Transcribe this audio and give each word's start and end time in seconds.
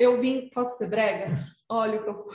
Eu 0.00 0.18
vim. 0.18 0.50
Posso 0.54 0.78
ser 0.78 0.88
brega? 0.88 1.32
Olha 1.68 2.00
o 2.00 2.02
que 2.02 2.08
eu. 2.08 2.26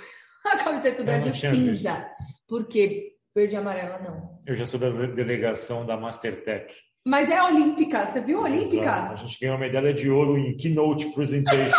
A 0.46 0.58
camiseta 0.64 1.04
do 1.04 1.06
Brasil 1.06 1.34
cinza. 1.34 2.10
Porque 2.48 3.14
verde 3.36 3.56
e 3.56 3.58
amarela 3.58 4.00
não. 4.00 4.40
Eu 4.46 4.56
já 4.56 4.66
sou 4.66 4.80
da 4.80 4.90
delegação 4.90 5.86
da 5.86 5.98
Mastertech. 5.98 6.74
Mas 7.06 7.30
é 7.30 7.42
olímpica. 7.42 8.06
Você 8.06 8.22
viu 8.22 8.46
Exato. 8.46 8.54
olímpica? 8.54 8.92
A 8.92 9.16
gente 9.16 9.40
ganhou 9.40 9.56
uma 9.56 9.62
medalha 9.62 9.94
de 9.94 10.10
ouro 10.10 10.38
em 10.38 10.56
Keynote 10.56 11.12
Presentations. 11.14 11.74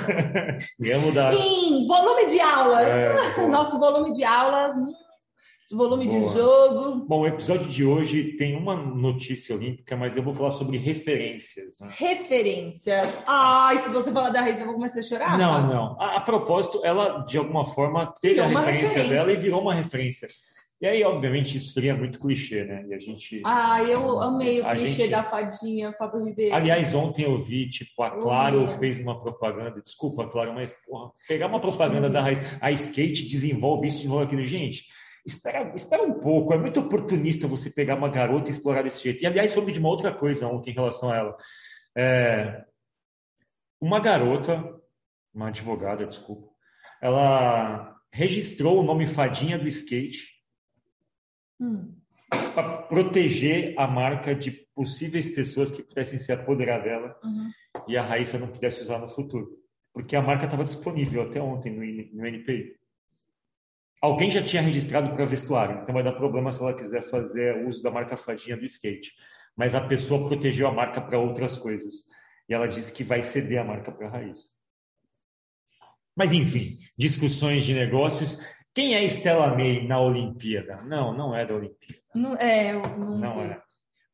Ganhamos 0.80 1.14
das. 1.14 1.38
Sim, 1.38 1.86
volume 1.86 2.26
de 2.26 2.40
aulas. 2.40 2.86
É. 2.86 3.46
Nosso 3.48 3.78
volume 3.78 4.12
de 4.12 4.24
aulas. 4.24 4.74
Volume 5.72 6.06
Boa. 6.06 6.20
de 6.20 6.34
jogo. 6.34 7.04
Bom, 7.06 7.20
o 7.22 7.26
episódio 7.26 7.66
de 7.68 7.84
hoje 7.84 8.36
tem 8.36 8.54
uma 8.54 8.76
notícia 8.76 9.56
olímpica, 9.56 9.96
mas 9.96 10.16
eu 10.16 10.22
vou 10.22 10.34
falar 10.34 10.50
sobre 10.50 10.76
referências. 10.76 11.76
né? 11.80 11.88
Referências. 11.90 13.08
Ai, 13.26 13.78
se 13.78 13.88
você 13.90 14.12
falar 14.12 14.30
da 14.30 14.42
Reis, 14.42 14.60
eu 14.60 14.66
vou 14.66 14.74
começar 14.74 15.00
a 15.00 15.02
chorar. 15.02 15.38
Não, 15.38 15.52
tá? 15.54 15.62
não. 15.62 15.96
A, 16.00 16.16
a 16.18 16.20
propósito, 16.20 16.80
ela 16.84 17.20
de 17.20 17.38
alguma 17.38 17.64
forma 17.64 18.12
teve 18.20 18.34
Virou 18.34 18.46
a 18.56 18.60
referência, 18.60 18.88
referência. 18.98 19.14
dela 19.16 19.32
e 19.32 19.36
virou 19.36 19.60
uma 19.62 19.74
referência. 19.74 20.28
E 20.82 20.86
aí, 20.86 21.02
obviamente, 21.02 21.56
isso 21.56 21.72
seria 21.72 21.94
muito 21.96 22.18
clichê, 22.18 22.62
né? 22.64 22.84
E 22.88 22.92
a 22.94 22.98
gente. 22.98 23.40
Ai, 23.44 23.94
eu 23.94 24.20
amei 24.20 24.60
o 24.60 24.64
clichê 24.70 24.88
gente- 25.04 25.10
da 25.12 25.22
fadinha, 25.24 25.94
Fábio 25.94 26.22
Ribeiro. 26.26 26.54
Aliás, 26.54 26.94
ontem 26.94 27.22
eu 27.24 27.38
vi, 27.38 27.70
tipo, 27.70 28.02
a 28.02 28.10
Claro 28.10 28.68
fez 28.78 28.98
uma 28.98 29.18
propaganda. 29.18 29.80
Desculpa, 29.80 30.26
Claro, 30.28 30.52
mas 30.52 30.72
porra, 30.86 31.10
pegar 31.26 31.46
uma 31.46 31.60
propaganda 31.60 32.10
da 32.10 32.20
Raiz, 32.20 32.42
a 32.60 32.70
skate 32.72 33.26
desenvolve 33.26 33.86
isso, 33.86 33.98
desenvolve 33.98 34.26
aquilo. 34.26 34.44
Gente, 34.44 34.84
espera, 35.24 35.72
espera 35.74 36.02
um 36.02 36.20
pouco. 36.20 36.52
É 36.54 36.58
muito 36.58 36.80
oportunista 36.80 37.46
você 37.46 37.70
pegar 37.70 37.96
uma 37.96 38.08
garota 38.08 38.50
e 38.50 38.52
explorar 38.52 38.82
desse 38.82 39.02
jeito. 39.02 39.22
E, 39.22 39.26
aliás, 39.26 39.50
soube 39.52 39.72
de 39.72 39.78
uma 39.78 39.88
outra 39.88 40.12
coisa 40.12 40.46
ontem 40.46 40.70
em 40.70 40.74
relação 40.74 41.10
a 41.10 41.16
ela. 41.16 41.36
É, 41.96 42.64
uma 43.80 44.00
garota, 44.00 44.62
uma 45.32 45.48
advogada, 45.48 46.06
desculpa, 46.06 46.48
ela 47.02 47.94
registrou 48.12 48.80
o 48.80 48.82
nome 48.82 49.06
Fadinha 49.06 49.58
do 49.58 49.66
skate 49.68 50.32
Hum. 51.60 51.94
para 52.28 52.82
proteger 52.82 53.74
a 53.78 53.86
marca 53.86 54.34
de 54.34 54.50
possíveis 54.74 55.28
pessoas 55.32 55.70
que 55.70 55.82
pudessem 55.82 56.18
se 56.18 56.32
apoderar 56.32 56.82
dela 56.82 57.16
Uhum. 57.22 57.50
e 57.86 57.96
a 57.96 58.02
Raíssa 58.02 58.38
não 58.38 58.48
pudesse 58.48 58.80
usar 58.82 58.98
no 58.98 59.08
futuro. 59.08 59.48
Porque 59.92 60.16
a 60.16 60.22
marca 60.22 60.44
estava 60.46 60.64
disponível 60.64 61.22
até 61.22 61.40
ontem 61.40 61.70
no, 61.70 62.18
no 62.20 62.26
NPI. 62.26 62.74
Alguém 64.04 64.30
já 64.30 64.42
tinha 64.42 64.60
registrado 64.60 65.14
para 65.14 65.24
vestuário, 65.24 65.80
então 65.80 65.94
vai 65.94 66.02
dar 66.02 66.12
problema 66.12 66.52
se 66.52 66.60
ela 66.60 66.76
quiser 66.76 67.00
fazer 67.04 67.66
uso 67.66 67.82
da 67.82 67.90
marca 67.90 68.18
Fadinha 68.18 68.54
do 68.54 68.62
skate. 68.66 69.14
Mas 69.56 69.74
a 69.74 69.80
pessoa 69.80 70.28
protegeu 70.28 70.68
a 70.68 70.72
marca 70.72 71.00
para 71.00 71.18
outras 71.18 71.56
coisas. 71.56 71.94
E 72.46 72.52
ela 72.52 72.68
disse 72.68 72.92
que 72.92 73.02
vai 73.02 73.22
ceder 73.22 73.58
a 73.58 73.64
marca 73.64 73.90
para 73.90 74.08
a 74.08 74.10
Raíssa. 74.10 74.46
Mas 76.14 76.34
enfim, 76.34 76.76
discussões 76.98 77.64
de 77.64 77.72
negócios. 77.72 78.38
Quem 78.74 78.94
é 78.94 79.02
Stella 79.04 79.56
May 79.56 79.88
na 79.88 79.98
Olimpíada? 79.98 80.82
Não, 80.82 81.16
não 81.16 81.34
é 81.34 81.46
da 81.46 81.54
Olimpíada. 81.54 82.02
Não, 82.14 82.36
é, 82.36 82.74
eu 82.74 82.82
não, 82.82 83.16
Não 83.16 83.40
é. 83.40 83.62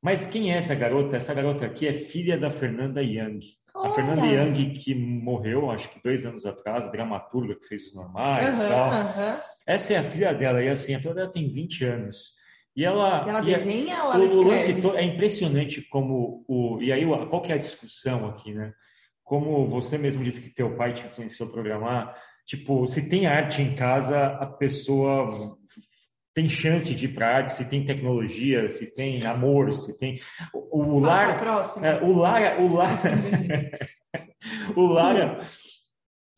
Mas 0.03 0.27
quem 0.27 0.53
é 0.53 0.57
essa 0.57 0.75
garota? 0.75 1.17
Essa 1.17 1.35
garota 1.35 1.67
aqui 1.67 1.87
é 1.87 1.93
filha 1.93 2.39
da 2.39 2.51
Fernanda 2.51 3.03
Young. 3.03 3.41
A 3.75 3.81
Olha. 3.81 3.95
Fernanda 3.95 4.27
Young 4.27 4.73
que 4.75 4.95
morreu, 4.95 5.71
acho 5.71 5.91
que 5.91 6.03
dois 6.03 6.25
anos 6.27 6.45
atrás, 6.47 6.91
dramaturga 6.91 7.55
que 7.55 7.67
fez 7.67 7.87
os 7.89 7.95
normais 7.95 8.59
e 8.59 8.63
Aham, 8.65 8.69
tal. 8.69 8.91
aham. 8.91 9.41
Essa 9.67 9.93
é 9.95 9.97
a 9.99 10.03
filha 10.03 10.33
dela, 10.35 10.63
e 10.63 10.69
assim, 10.69 10.95
a 10.95 11.01
filha 11.01 11.15
dela 11.15 11.31
tem 11.31 11.49
20 11.49 11.85
anos. 11.85 12.33
E 12.75 12.85
ela. 12.85 13.29
Ela 13.29 13.43
e 13.43 13.55
a- 13.55 13.59
desenha 13.59 14.05
ou 14.05 14.13
ela 14.15 14.25
o, 14.25 14.43
lance 14.43 14.73
escreve? 14.73 14.97
é 14.97 15.05
impressionante 15.05 15.83
como 15.83 16.45
o. 16.49 16.79
E 16.81 16.93
aí, 16.93 17.05
qual 17.05 17.43
que 17.43 17.53
é 17.53 17.55
a 17.55 17.59
discussão 17.59 18.27
aqui, 18.29 18.53
né? 18.55 18.73
Como 19.23 19.67
você 19.69 19.97
mesmo 19.99 20.25
disse 20.25 20.43
que 20.43 20.55
teu 20.55 20.77
pai 20.77 20.93
te 20.93 21.07
influenciou 21.07 21.49
a 21.49 21.53
programar, 21.53 22.17
tipo, 22.47 22.87
se 22.89 23.09
tem 23.09 23.27
arte 23.27 23.63
em 23.63 23.75
casa, 23.77 24.19
a 24.27 24.47
pessoa 24.47 25.57
tem 26.35 26.49
chance 26.49 26.95
de 26.95 27.05
ir 27.07 27.15
para 27.15 27.37
arte, 27.37 27.53
se 27.53 27.69
tem 27.69 27.85
tecnologia, 27.85 28.69
se 28.69 28.87
tem 28.95 29.25
amor, 29.27 29.75
se 29.75 29.99
tem. 29.99 30.21
O, 30.55 30.95
o 30.97 30.99
lar. 31.01 31.43
é, 31.83 32.03
o 32.05 32.13
lar. 32.17 32.61
O 32.61 32.73
lar. 32.75 33.01
o 34.77 34.87
lar. 34.87 35.47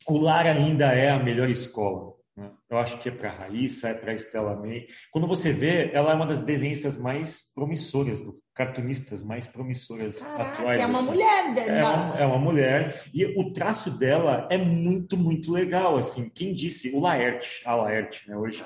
O 0.07 0.17
lar 0.19 0.45
ainda 0.47 0.87
é 0.93 1.09
a 1.09 1.19
melhor 1.19 1.49
escola. 1.49 2.13
né? 2.35 2.51
Eu 2.69 2.77
acho 2.77 2.97
que 2.99 3.07
é 3.07 3.11
para 3.11 3.29
a 3.29 3.35
Raíssa, 3.35 3.89
é 3.89 3.93
para 3.93 4.11
a 4.11 4.15
Stella 4.17 4.55
May. 4.55 4.87
Quando 5.11 5.27
você 5.27 5.53
vê, 5.53 5.91
ela 5.93 6.11
é 6.11 6.15
uma 6.15 6.25
das 6.25 6.43
desenhistas 6.43 6.97
mais 6.97 7.53
promissoras, 7.53 8.19
do- 8.19 8.37
cartunistas 8.53 9.23
mais 9.23 9.47
promissoras 9.47 10.19
Caraca, 10.19 10.53
atuais. 10.59 10.81
é 10.81 10.85
uma 10.85 10.99
assim. 10.99 11.07
mulher. 11.09 11.53
né? 11.53 11.67
É 11.79 11.83
uma, 11.85 12.17
é 12.19 12.25
uma 12.25 12.37
mulher 12.39 13.03
e 13.13 13.25
o 13.39 13.53
traço 13.53 13.91
dela 13.97 14.47
é 14.51 14.57
muito, 14.57 15.15
muito 15.15 15.51
legal. 15.51 15.95
Assim, 15.97 16.29
quem 16.29 16.53
disse, 16.53 16.91
o 16.93 16.99
Laerte, 16.99 17.61
a 17.65 17.75
Laerte, 17.75 18.27
né, 18.27 18.35
hoje, 18.35 18.63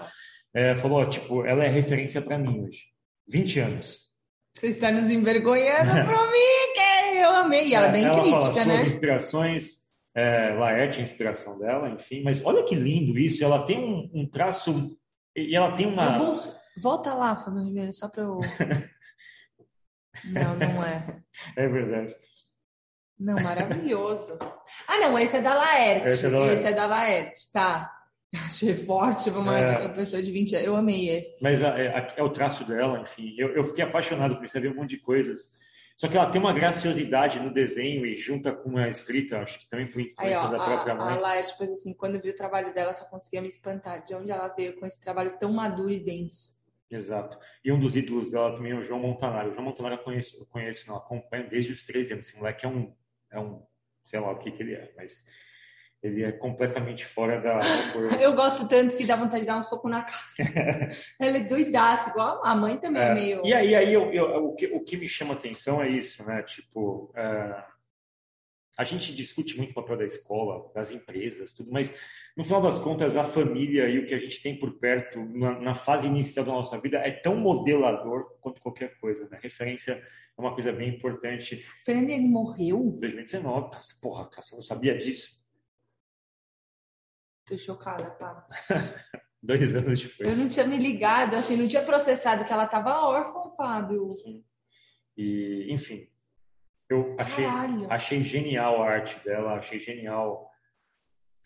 é, 0.53 0.75
falou, 0.75 1.07
tipo, 1.09 1.45
ela 1.45 1.63
é 1.63 1.67
referência 1.67 2.21
para 2.21 2.37
mim 2.37 2.63
hoje. 2.63 2.79
20 3.27 3.59
anos. 3.59 3.99
Você 4.55 4.67
está 4.67 4.91
nos 4.91 5.09
envergonhando 5.09 5.91
pra 6.05 6.31
mim, 6.31 6.73
que 6.73 7.17
eu 7.17 7.29
amei. 7.29 7.67
E 7.67 7.75
ela 7.75 7.87
é 7.87 7.91
bem 7.91 8.05
ela 8.05 8.15
fala 8.17 8.23
crítica, 8.31 8.53
suas 8.53 8.67
né? 8.67 8.87
inspirações, 8.87 9.71
é, 10.15 10.53
Laerte 10.53 10.97
é 10.97 11.01
a 11.01 11.03
inspiração 11.03 11.59
dela, 11.59 11.89
enfim. 11.89 12.23
Mas 12.23 12.43
olha 12.43 12.63
que 12.63 12.73
lindo 12.75 13.17
isso. 13.19 13.43
Ela 13.43 13.65
tem 13.65 13.77
um, 13.77 14.09
um 14.13 14.27
traço 14.29 14.97
e 15.35 15.55
ela 15.55 15.73
tem 15.73 15.85
uma. 15.85 16.17
Vamos- 16.17 16.51
Volta 16.81 17.13
lá, 17.13 17.35
Fábio 17.35 17.63
Ribeiro, 17.63 17.91
só 17.93 18.07
pra 18.07 18.23
eu. 18.23 18.39
Não, 20.25 20.55
não 20.55 20.83
é. 20.83 21.21
É 21.55 21.67
verdade. 21.67 22.15
Não, 23.19 23.35
maravilhoso. 23.35 24.37
Ah, 24.87 24.99
não, 24.99 25.17
esse 25.17 25.37
é 25.37 25.41
da 25.41 25.53
Laerte. 25.53 26.07
Esse 26.07 26.25
é 26.25 26.29
da 26.29 26.39
Laerte. 26.39 26.55
Esse 26.55 26.67
é 26.67 26.73
da 26.73 26.85
Laerte, 26.87 27.51
tá. 27.51 27.96
Achei 28.47 28.73
forte 28.75 29.29
uma 29.29 29.57
É. 29.57 29.87
pessoa 29.89 30.21
de 30.21 30.31
20 30.31 30.55
anos. 30.55 30.67
Eu 30.67 30.75
amei 30.75 31.09
esse. 31.09 31.41
Mas 31.43 31.61
é, 31.61 32.13
é 32.15 32.23
o 32.23 32.29
traço 32.29 32.65
dela, 32.65 32.99
enfim. 32.99 33.35
Eu, 33.37 33.49
eu 33.55 33.63
fiquei 33.63 33.83
apaixonado, 33.83 34.35
a 34.35 34.59
ver 34.59 34.71
um 34.71 34.75
monte 34.75 34.91
de 34.91 34.97
coisas. 34.97 35.51
Só 35.95 36.07
que 36.07 36.15
ela 36.15 36.29
tem 36.29 36.39
uma 36.39 36.53
graciosidade 36.53 37.39
no 37.39 37.51
desenho 37.51 38.05
e 38.05 38.15
junta 38.17 38.53
com 38.53 38.77
a 38.77 38.87
escrita, 38.87 39.39
acho 39.39 39.59
que 39.59 39.67
também 39.67 39.87
por 39.87 39.99
Aí, 39.99 40.11
influência 40.11 40.43
ó, 40.43 40.47
da 40.49 40.63
própria 40.63 40.93
a, 40.93 40.95
mãe. 40.95 41.13
a 41.15 41.19
Laerte 41.19 41.57
fez 41.57 41.71
assim, 41.71 41.91
quando 41.91 42.15
eu 42.15 42.21
vi 42.21 42.29
o 42.29 42.35
trabalho 42.35 42.71
dela, 42.71 42.93
só 42.93 43.03
conseguia 43.05 43.41
me 43.41 43.47
espantar 43.47 44.03
de 44.05 44.13
onde 44.13 44.29
ela 44.31 44.47
veio 44.49 44.79
com 44.79 44.85
esse 44.85 44.99
trabalho 44.99 45.39
tão 45.39 45.51
maduro 45.51 45.89
e 45.91 45.99
denso. 45.99 46.55
Exato. 46.89 47.39
E 47.65 47.71
um 47.71 47.79
dos 47.79 47.95
ídolos 47.95 48.29
dela 48.29 48.55
também 48.55 48.73
é 48.73 48.75
o 48.75 48.83
João 48.83 48.99
Montanaro. 48.99 49.49
O 49.49 49.53
João 49.53 49.65
Montanaro 49.65 49.95
eu 49.95 50.03
conheço, 50.03 50.37
eu 50.39 50.45
conheço 50.45 50.87
não, 50.87 50.97
acompanho 50.97 51.49
desde 51.49 51.73
os 51.73 51.83
13 51.83 52.13
anos. 52.13 52.27
Esse 52.27 52.37
moleque 52.37 52.65
é 52.65 52.69
um, 52.69 52.93
é 53.31 53.39
um, 53.39 53.63
sei 54.03 54.19
lá 54.19 54.31
o 54.31 54.37
que 54.37 54.51
que 54.51 54.61
ele 54.61 54.75
é, 54.75 54.93
mas 54.95 55.25
ele 56.01 56.23
é 56.23 56.31
completamente 56.31 57.05
fora 57.05 57.41
da. 57.41 57.59
Eu 58.21 58.35
gosto 58.35 58.67
tanto 58.67 58.95
que 58.95 59.05
dá 59.05 59.15
vontade 59.15 59.41
de 59.41 59.47
dar 59.47 59.57
um 59.57 59.63
soco 59.63 59.89
na 59.89 60.03
cara. 60.03 60.89
Ela 61.19 61.37
é 61.37 61.43
doidaça, 61.43 62.09
igual 62.11 62.43
a 62.45 62.55
mãe 62.55 62.77
também 62.77 63.01
é, 63.01 63.05
É, 63.07 63.13
meio. 63.13 63.45
E 63.45 63.53
aí, 63.53 63.75
aí 63.75 63.93
eu, 63.93 64.11
eu- 64.13 64.45
o, 64.45 64.55
que, 64.55 64.67
o 64.67 64.79
que 64.83 64.95
me 64.97 65.09
chama 65.09 65.33
atenção 65.33 65.81
é 65.81 65.89
isso, 65.89 66.23
né? 66.25 66.43
Tipo, 66.43 67.11
é, 67.15 67.63
a 68.77 68.83
gente 68.83 69.13
discute 69.15 69.57
muito 69.57 69.71
o 69.71 69.73
papel 69.73 69.97
da 69.97 70.05
escola, 70.05 70.71
das 70.73 70.91
empresas, 70.91 71.51
tudo, 71.51 71.71
mas 71.71 71.99
no 72.37 72.43
final 72.43 72.61
das 72.61 72.77
contas, 72.77 73.15
a 73.15 73.23
família 73.23 73.89
e 73.89 73.97
o 73.97 74.05
que 74.05 74.13
a 74.13 74.19
gente 74.19 74.39
tem 74.43 74.59
por 74.59 74.77
perto 74.77 75.19
na, 75.19 75.59
na 75.59 75.73
fase 75.73 76.07
inicial 76.07 76.45
da 76.45 76.51
nossa 76.51 76.79
vida 76.79 76.99
é 76.99 77.09
tão 77.09 77.35
modelador 77.35 78.37
quanto 78.39 78.61
qualquer 78.61 78.99
coisa, 78.99 79.27
né? 79.31 79.39
Referência 79.41 79.93
é 79.93 80.39
uma 80.41 80.53
coisa 80.53 80.71
bem 80.71 80.89
importante. 80.89 81.65
Fernanda, 81.83 82.11
ele 82.11 82.27
morreu? 82.27 82.95
2019, 82.99 83.71
cara, 83.71 83.81
porra, 83.99 84.29
cara, 84.29 84.43
você 84.43 84.55
não 84.55 84.61
sabia 84.61 84.95
disso? 84.95 85.35
Tô 87.47 87.57
chocada, 87.57 88.11
pá. 88.11 88.45
Dois 89.41 89.75
anos 89.75 90.03
Eu 90.03 90.09
depois. 90.09 90.39
não 90.39 90.49
tinha 90.49 90.67
me 90.67 90.77
ligado, 90.77 91.35
assim, 91.35 91.55
não 91.55 91.67
tinha 91.67 91.83
processado 91.83 92.43
que 92.43 92.51
ela 92.51 92.67
tava 92.67 92.99
órfã, 93.07 93.49
Fábio. 93.55 94.11
Sim. 94.11 94.43
E, 95.15 95.67
enfim, 95.69 96.07
eu 96.89 97.15
achei, 97.17 97.45
Caralho. 97.45 97.91
achei 97.91 98.23
genial 98.23 98.81
a 98.81 98.89
arte 98.89 99.23
dela, 99.23 99.53
achei 99.53 99.79
genial 99.79 100.51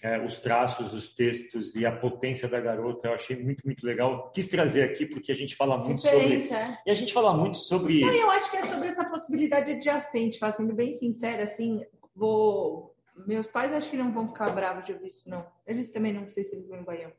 é, 0.02 0.24
os 0.24 0.40
traços, 0.40 0.94
os 0.94 1.10
textos 1.10 1.76
e 1.76 1.86
a 1.86 1.96
potência 1.96 2.48
da 2.48 2.60
garota. 2.60 3.08
Eu 3.08 3.14
achei 3.14 3.36
muito, 3.36 3.64
muito 3.66 3.86
legal. 3.86 4.32
Quis 4.32 4.48
trazer 4.48 4.84
aqui 4.84 5.06
porque 5.06 5.32
a 5.32 5.36
gente 5.36 5.56
fala 5.56 5.78
muito 5.78 6.02
sobre. 6.02 6.18
Referência, 6.18 6.56
é. 6.56 6.78
E 6.86 6.92
a 6.92 6.94
gente 6.94 7.14
fala 7.14 7.36
muito 7.36 7.58
sobre. 7.58 8.02
Não, 8.02 8.12
eu 8.12 8.32
acho 8.32 8.50
que 8.50 8.58
é 8.58 8.64
sobre 8.64 8.88
essa 8.88 9.06
possibilidade 9.06 9.72
adjacente, 9.72 10.40
sendo 10.56 10.74
bem 10.74 10.94
sincera, 10.94 11.44
assim, 11.44 11.86
vou. 12.16 12.91
Meus 13.16 13.48
pais 13.48 13.74
acho 13.74 13.90
que 13.90 13.98
não 13.98 14.12
vão 14.12 14.28
ficar 14.28 14.50
bravos 14.52 14.86
de 14.86 14.94
ouvir 14.94 15.08
isso, 15.08 15.30
não. 15.30 15.46
Eles 15.66 15.92
também 15.92 16.14
não 16.14 16.30
sei 16.30 16.44
se 16.44 16.56
eles 16.56 16.68
vão 16.68 16.80
em 16.80 16.84
Baião. 16.84 17.12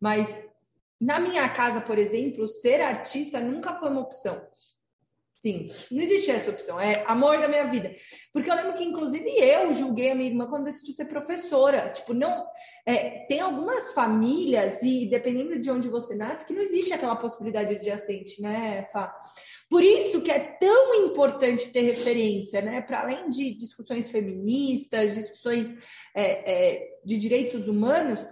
Mas 0.00 0.28
na 1.00 1.18
minha 1.18 1.48
casa, 1.48 1.80
por 1.80 1.98
exemplo, 1.98 2.48
ser 2.48 2.80
artista 2.80 3.40
nunca 3.40 3.74
foi 3.74 3.88
uma 3.88 4.02
opção. 4.02 4.46
Sim, 5.40 5.70
não 5.90 6.02
existe 6.02 6.30
essa 6.30 6.50
opção. 6.50 6.78
É 6.78 7.02
amor 7.06 7.40
da 7.40 7.48
minha 7.48 7.64
vida. 7.64 7.94
Porque 8.30 8.50
eu 8.50 8.54
lembro 8.54 8.74
que, 8.74 8.84
inclusive, 8.84 9.26
eu 9.38 9.72
julguei 9.72 10.10
a 10.10 10.14
minha 10.14 10.28
irmã 10.28 10.46
quando 10.46 10.64
decidiu 10.64 10.92
ser 10.92 11.06
professora. 11.06 11.88
Tipo, 11.94 12.12
não. 12.12 12.46
É, 12.84 13.24
tem 13.26 13.40
algumas 13.40 13.94
famílias, 13.94 14.82
e 14.82 15.06
dependendo 15.06 15.58
de 15.58 15.70
onde 15.70 15.88
você 15.88 16.14
nasce, 16.14 16.44
que 16.44 16.52
não 16.52 16.60
existe 16.60 16.92
aquela 16.92 17.16
possibilidade 17.16 17.74
adjacente, 17.74 18.42
né, 18.42 18.86
Fá? 18.92 19.16
Por 19.70 19.82
isso 19.82 20.20
que 20.20 20.30
é 20.30 20.40
tão 20.40 21.06
importante 21.06 21.70
ter 21.70 21.82
referência, 21.82 22.60
né? 22.60 22.82
Para 22.82 23.00
além 23.00 23.30
de 23.30 23.54
discussões 23.54 24.10
feministas, 24.10 25.14
discussões 25.14 25.72
é, 26.14 26.74
é, 26.74 26.88
de 27.02 27.16
direitos 27.16 27.66
humanos, 27.66 28.28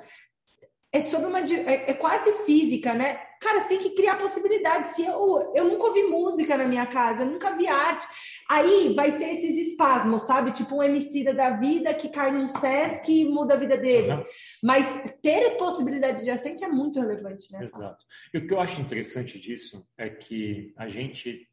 é 0.93 1.01
sobre 1.03 1.27
uma. 1.27 1.41
É, 1.41 1.91
é, 1.91 1.95
quase 1.95 2.33
física, 2.45 2.95
né? 2.95 3.21
Cara, 3.41 3.61
você 3.61 3.69
tem 3.69 3.79
que 3.79 3.91
criar 3.91 4.17
possibilidades. 4.17 4.97
Se 4.97 5.05
eu, 5.05 5.53
eu 5.55 5.65
nunca 5.65 5.87
ouvi 5.87 6.03
música 6.05 6.57
na 6.57 6.65
minha 6.65 6.87
casa, 6.87 7.23
eu 7.23 7.27
nunca 7.27 7.55
vi 7.57 7.67
arte. 7.69 8.07
Aí 8.49 8.95
vai 8.95 9.13
ser 9.13 9.25
esses 9.25 9.69
espasmos, 9.69 10.25
sabe? 10.25 10.51
Tipo 10.53 10.77
um 10.77 10.85
homicida 10.85 11.35
da 11.35 11.51
vida 11.51 11.95
que 11.95 12.09
cai 12.09 12.33
num 12.33 12.49
Sesc 12.49 13.13
e 13.13 13.25
muda 13.27 13.55
a 13.55 13.59
vida 13.59 13.77
dele. 13.77 14.13
Uhum. 14.13 14.25
Mas 14.65 14.87
ter 15.23 15.57
possibilidade 15.57 16.25
de 16.25 16.31
assente 16.31 16.65
é 16.65 16.69
muito 16.69 16.99
relevante, 16.99 17.53
né? 17.53 17.63
Exato. 17.63 18.05
E 18.33 18.39
o 18.39 18.47
que 18.47 18.53
eu 18.53 18.61
acho 18.61 18.81
interessante 18.81 19.39
disso 19.39 19.87
é 19.97 20.09
que 20.09 20.73
a 20.77 20.89
gente 20.89 21.49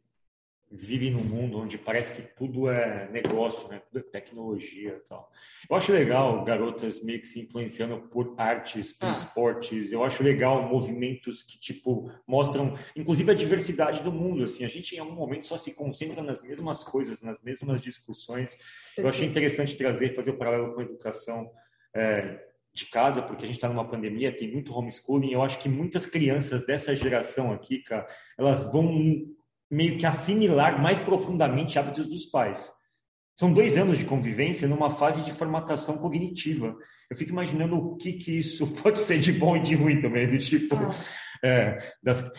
vive 0.76 1.10
num 1.10 1.24
mundo 1.24 1.60
onde 1.60 1.78
parece 1.78 2.22
que 2.22 2.36
tudo 2.36 2.70
é 2.70 3.10
negócio, 3.10 3.68
né? 3.70 3.82
Tudo 3.88 4.00
é 4.00 4.04
tecnologia 4.04 5.00
e 5.04 5.08
tal. 5.08 5.32
Eu 5.70 5.76
acho 5.76 5.92
legal 5.92 6.44
garotas 6.44 7.04
meio 7.04 7.22
que 7.22 7.28
se 7.28 7.42
influenciando 7.42 7.98
por 8.10 8.36
artes, 8.38 8.94
por 8.94 9.08
ah. 9.08 9.12
esportes. 9.12 9.92
Eu 9.92 10.04
acho 10.04 10.22
legal 10.22 10.68
movimentos 10.68 11.44
que, 11.44 11.60
tipo, 11.60 12.12
mostram, 12.28 12.78
inclusive, 12.96 13.32
a 13.32 13.36
diversidade 13.36 14.04
do 14.04 14.12
mundo, 14.12 14.44
assim. 14.44 14.66
A 14.66 14.68
gente, 14.68 14.96
em 14.96 15.00
algum 15.00 15.16
momento, 15.16 15.46
só 15.46 15.58
se 15.58 15.74
concentra 15.74 16.22
nas 16.22 16.42
mesmas 16.42 16.84
coisas, 16.84 17.22
nas 17.22 17.42
mesmas 17.42 17.82
discussões. 17.82 18.58
Eu 18.98 19.08
achei 19.08 19.28
interessante 19.28 19.78
trazer, 19.78 20.16
fazer 20.16 20.32
o 20.32 20.38
paralelo 20.38 20.74
com 20.74 20.82
a 20.82 20.84
educação 20.84 21.50
é, 21.96 22.40
de 22.74 22.86
casa, 22.88 23.22
porque 23.22 23.46
a 23.46 23.48
gente 23.48 23.56
está 23.56 23.70
numa 23.70 23.88
pandemia, 23.88 24.36
tem 24.36 24.52
muito 24.52 24.74
homeschooling. 24.74 25.32
Eu 25.32 25.42
acho 25.42 25.58
que 25.60 25.70
muitas 25.70 26.06
crianças 26.06 26.66
dessa 26.66 26.94
geração 26.94 27.54
aqui, 27.54 27.80
cara, 27.80 28.06
elas 28.38 28.70
vão 28.72 29.34
meio 29.76 29.98
que 29.98 30.06
assimilar 30.06 30.82
mais 30.82 31.00
profundamente 31.00 31.78
hábitos 31.78 32.08
dos 32.08 32.26
pais. 32.26 32.72
São 33.38 33.52
dois 33.52 33.78
anos 33.78 33.98
de 33.98 34.06
convivência 34.06 34.70
numa 34.70 34.90
fase 34.90 35.22
de 35.22 35.34
formatação 35.34 35.98
cognitiva. 35.98 36.74
Eu 37.12 37.18
fico 37.18 37.32
imaginando 37.32 37.76
o 37.76 37.98
que, 37.98 38.14
que 38.14 38.38
isso 38.38 38.66
pode 38.82 39.00
ser 39.00 39.20
de 39.20 39.34
bom 39.34 39.58
e 39.58 39.62
de 39.62 39.76
ruim 39.76 40.02
também, 40.02 40.30
do 40.30 40.38
tipo, 40.38 40.76
ah. 40.78 40.92
é, 41.44 41.78
das, 42.02 42.32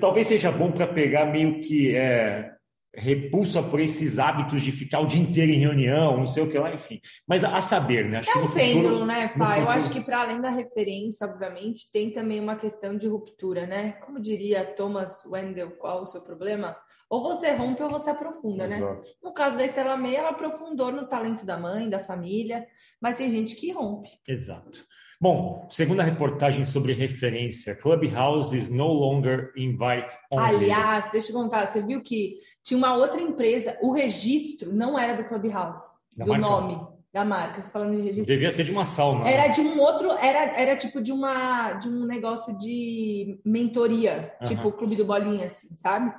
talvez 0.00 0.28
seja 0.28 0.50
bom 0.50 0.72
para 0.72 0.86
pegar 0.86 1.26
meio 1.26 1.60
que 1.60 1.94
é, 1.94 2.50
repulsa 2.94 3.62
por 3.62 3.80
esses 3.80 4.18
hábitos 4.18 4.60
de 4.62 4.72
ficar 4.72 5.00
o 5.00 5.06
dia 5.06 5.20
inteiro 5.20 5.52
em 5.52 5.58
reunião, 5.58 6.16
não 6.16 6.26
sei 6.26 6.42
o 6.42 6.50
que 6.50 6.58
lá, 6.58 6.72
enfim. 6.72 7.00
Mas 7.26 7.44
a, 7.44 7.60
saber, 7.60 8.08
né? 8.08 8.18
Acho 8.18 8.30
é 8.30 8.38
um 8.38 8.50
pêndulo, 8.50 9.04
né, 9.04 9.28
Fá? 9.28 9.48
Futuro... 9.48 9.66
Eu 9.66 9.70
acho 9.70 9.90
que 9.90 10.00
para 10.00 10.22
além 10.22 10.40
da 10.40 10.50
referência, 10.50 11.26
obviamente, 11.26 11.90
tem 11.92 12.10
também 12.10 12.40
uma 12.40 12.56
questão 12.56 12.96
de 12.96 13.06
ruptura, 13.06 13.66
né? 13.66 13.92
Como 14.04 14.20
diria 14.20 14.64
Thomas 14.64 15.24
Wendell, 15.24 15.72
qual 15.72 16.02
o 16.02 16.06
seu 16.06 16.20
problema? 16.20 16.76
Ou 17.10 17.22
você 17.22 17.52
rompe 17.52 17.82
ou 17.82 17.88
você 17.88 18.10
aprofunda, 18.10 18.66
né? 18.66 18.76
Exato. 18.76 19.08
né? 19.08 19.14
No 19.22 19.32
caso 19.32 19.56
da 19.56 19.64
Estela 19.64 19.96
May, 19.96 20.16
ela 20.16 20.30
aprofundou 20.30 20.90
no 20.90 21.06
talento 21.06 21.44
da 21.44 21.58
mãe, 21.58 21.88
da 21.88 22.00
família, 22.00 22.66
mas 23.00 23.16
tem 23.16 23.30
gente 23.30 23.54
que 23.54 23.72
rompe. 23.72 24.10
Exato. 24.26 24.84
Bom, 25.20 25.66
segunda 25.68 26.04
reportagem 26.04 26.64
sobre 26.64 26.92
referência, 26.92 27.74
Clubhouses 27.74 28.70
no 28.70 28.86
longer 28.86 29.52
invite 29.56 30.16
only. 30.30 30.46
Aliás, 30.46 31.10
deixa 31.10 31.32
eu 31.32 31.34
contar, 31.34 31.66
você 31.66 31.82
viu 31.82 32.00
que 32.00 32.36
tinha 32.62 32.78
uma 32.78 32.94
outra 32.94 33.20
empresa, 33.20 33.76
o 33.82 33.90
registro 33.92 34.72
não 34.72 34.96
era 34.96 35.20
do 35.20 35.28
Clubhouse, 35.28 35.92
da 36.16 36.24
do 36.24 36.30
marca? 36.30 36.46
nome 36.46 36.98
da 37.12 37.24
marca, 37.24 37.60
você 37.60 37.70
falando 37.70 37.96
de 37.96 38.02
registro. 38.02 38.26
Devia 38.26 38.50
ser 38.52 38.62
de 38.64 38.70
uma 38.70 38.84
sauna. 38.84 39.24
Né? 39.24 39.32
Era 39.32 39.48
de 39.48 39.60
um 39.60 39.80
outro, 39.80 40.12
era, 40.12 40.56
era 40.56 40.76
tipo 40.76 41.02
de 41.02 41.10
uma 41.10 41.72
de 41.72 41.88
um 41.88 42.04
negócio 42.04 42.56
de 42.56 43.40
mentoria, 43.44 44.32
tipo 44.46 44.68
o 44.68 44.72
Clube 44.72 44.94
do 44.94 45.04
Bolinha, 45.04 45.46
assim, 45.46 45.74
sabe? 45.74 46.14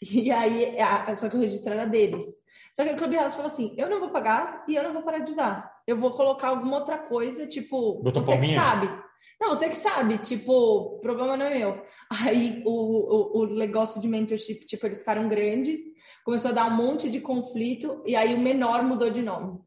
E 0.00 0.30
aí, 0.30 0.76
só 1.16 1.28
que 1.28 1.36
o 1.36 1.40
registro 1.40 1.72
era 1.72 1.86
deles. 1.86 2.24
Só 2.74 2.84
que 2.84 2.92
o 2.92 2.96
Clubhouse 2.96 3.36
falou 3.36 3.50
assim: 3.50 3.74
eu 3.76 3.88
não 3.88 4.00
vou 4.00 4.10
pagar 4.10 4.64
e 4.68 4.74
eu 4.74 4.82
não 4.82 4.92
vou 4.92 5.02
parar 5.02 5.20
de 5.20 5.32
usar. 5.32 5.72
Eu 5.86 5.96
vou 5.96 6.12
colocar 6.12 6.48
alguma 6.48 6.78
outra 6.78 6.98
coisa, 6.98 7.46
tipo, 7.46 8.02
Botou 8.02 8.22
você 8.22 8.32
palminha? 8.32 8.54
que 8.54 8.60
sabe. 8.60 9.04
Não, 9.40 9.48
você 9.50 9.68
que 9.68 9.76
sabe, 9.76 10.18
tipo, 10.18 10.52
o 10.52 10.98
problema 11.00 11.36
não 11.36 11.46
é 11.46 11.58
meu. 11.58 11.84
Aí 12.10 12.62
o, 12.64 12.70
o, 12.70 13.42
o, 13.42 13.46
negócio 13.46 14.00
de 14.00 14.08
mentorship, 14.08 14.64
tipo, 14.64 14.86
eles 14.86 15.00
ficaram 15.00 15.28
grandes, 15.28 15.78
começou 16.24 16.50
a 16.50 16.54
dar 16.54 16.66
um 16.66 16.76
monte 16.76 17.10
de 17.10 17.20
conflito, 17.20 18.02
e 18.06 18.14
aí 18.14 18.34
o 18.34 18.40
menor 18.40 18.82
mudou 18.82 19.10
de 19.10 19.22
nome. 19.22 19.58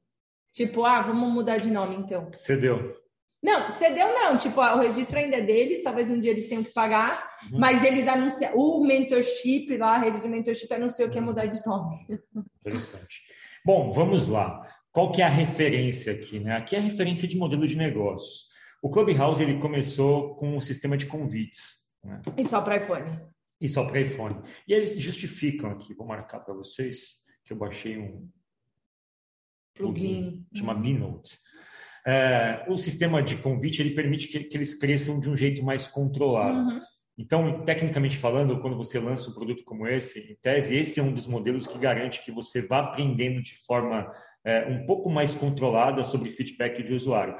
Tipo, 0.53 0.85
ah, 0.85 1.01
vamos 1.01 1.31
mudar 1.31 1.57
de 1.57 1.69
nome 1.69 1.95
então. 1.95 2.31
Cedeu. 2.37 2.95
Não, 3.41 3.71
cedeu 3.71 4.13
não. 4.13 4.37
Tipo, 4.37 4.61
o 4.61 4.79
registro 4.79 5.17
ainda 5.19 5.37
é 5.37 5.41
deles, 5.41 5.83
talvez 5.83 6.09
um 6.09 6.19
dia 6.19 6.31
eles 6.31 6.47
tenham 6.47 6.63
que 6.63 6.73
pagar, 6.73 7.29
uhum. 7.51 7.59
mas 7.59 7.83
eles 7.83 8.07
anunciam. 8.07 8.53
O 8.55 8.85
mentorship 8.85 9.77
lá, 9.77 9.95
a 9.95 9.99
rede 9.99 10.19
de 10.19 10.27
mentorship 10.27 10.73
anunciou 10.73 11.09
que 11.09 11.15
ia 11.17 11.21
mudar 11.21 11.45
de 11.45 11.63
nome. 11.65 12.07
Interessante. 12.61 13.21
Bom, 13.65 13.91
vamos 13.91 14.27
lá. 14.27 14.65
Qual 14.91 15.11
que 15.11 15.21
é 15.21 15.25
a 15.25 15.29
referência 15.29 16.13
aqui? 16.13 16.39
Né? 16.39 16.55
Aqui 16.55 16.75
é 16.75 16.79
a 16.79 16.81
referência 16.81 17.27
de 17.27 17.37
modelo 17.37 17.67
de 17.67 17.75
negócios. 17.75 18.47
O 18.81 18.89
Clubhouse 18.89 19.41
ele 19.41 19.59
começou 19.59 20.35
com 20.35 20.57
um 20.57 20.61
sistema 20.61 20.97
de 20.97 21.05
convites. 21.05 21.75
Né? 22.03 22.21
E 22.37 22.45
só 22.45 22.61
para 22.61 22.77
iPhone. 22.77 23.19
E 23.59 23.67
só 23.67 23.85
para 23.85 24.01
iPhone. 24.01 24.41
E 24.67 24.73
eles 24.73 24.99
justificam 24.99 25.69
aqui, 25.71 25.93
vou 25.93 26.07
marcar 26.07 26.39
para 26.39 26.53
vocês, 26.53 27.17
que 27.43 27.53
eu 27.53 27.57
baixei 27.57 27.97
um 27.97 28.29
plugin, 29.75 30.45
chama 30.55 30.73
uhum. 30.73 30.81
Binote. 30.81 31.37
É, 32.07 32.63
o 32.69 32.77
sistema 32.77 33.21
de 33.21 33.35
convite 33.35 33.81
ele 33.81 33.93
permite 33.93 34.29
que, 34.29 34.39
que, 34.45 34.55
eles 34.55 34.79
cresçam 34.79 35.19
de 35.19 35.29
um 35.29 35.35
jeito 35.35 35.61
mais 35.61 35.89
controlado. 35.89 36.57
Uhum. 36.57 36.79
Então, 37.17 37.65
tecnicamente 37.65 38.15
falando, 38.15 38.61
quando 38.61 38.77
você 38.77 38.97
lança 38.97 39.29
um 39.29 39.33
produto 39.33 39.63
como 39.65 39.85
esse, 39.85 40.31
em 40.31 40.35
tese, 40.41 40.77
esse 40.77 41.01
é 41.01 41.03
um 41.03 41.11
dos 41.11 41.27
modelos 41.27 41.67
que 41.67 41.77
garante 41.77 42.23
que 42.23 42.31
você 42.31 42.61
vá 42.61 42.79
aprendendo 42.79 43.41
de 43.41 43.55
forma 43.65 44.09
é, 44.45 44.67
um 44.67 44.85
pouco 44.85 45.09
mais 45.09 45.35
controlada 45.35 46.01
sobre 46.03 46.29
feedback 46.29 46.81
de 46.81 46.93
usuário. 46.93 47.35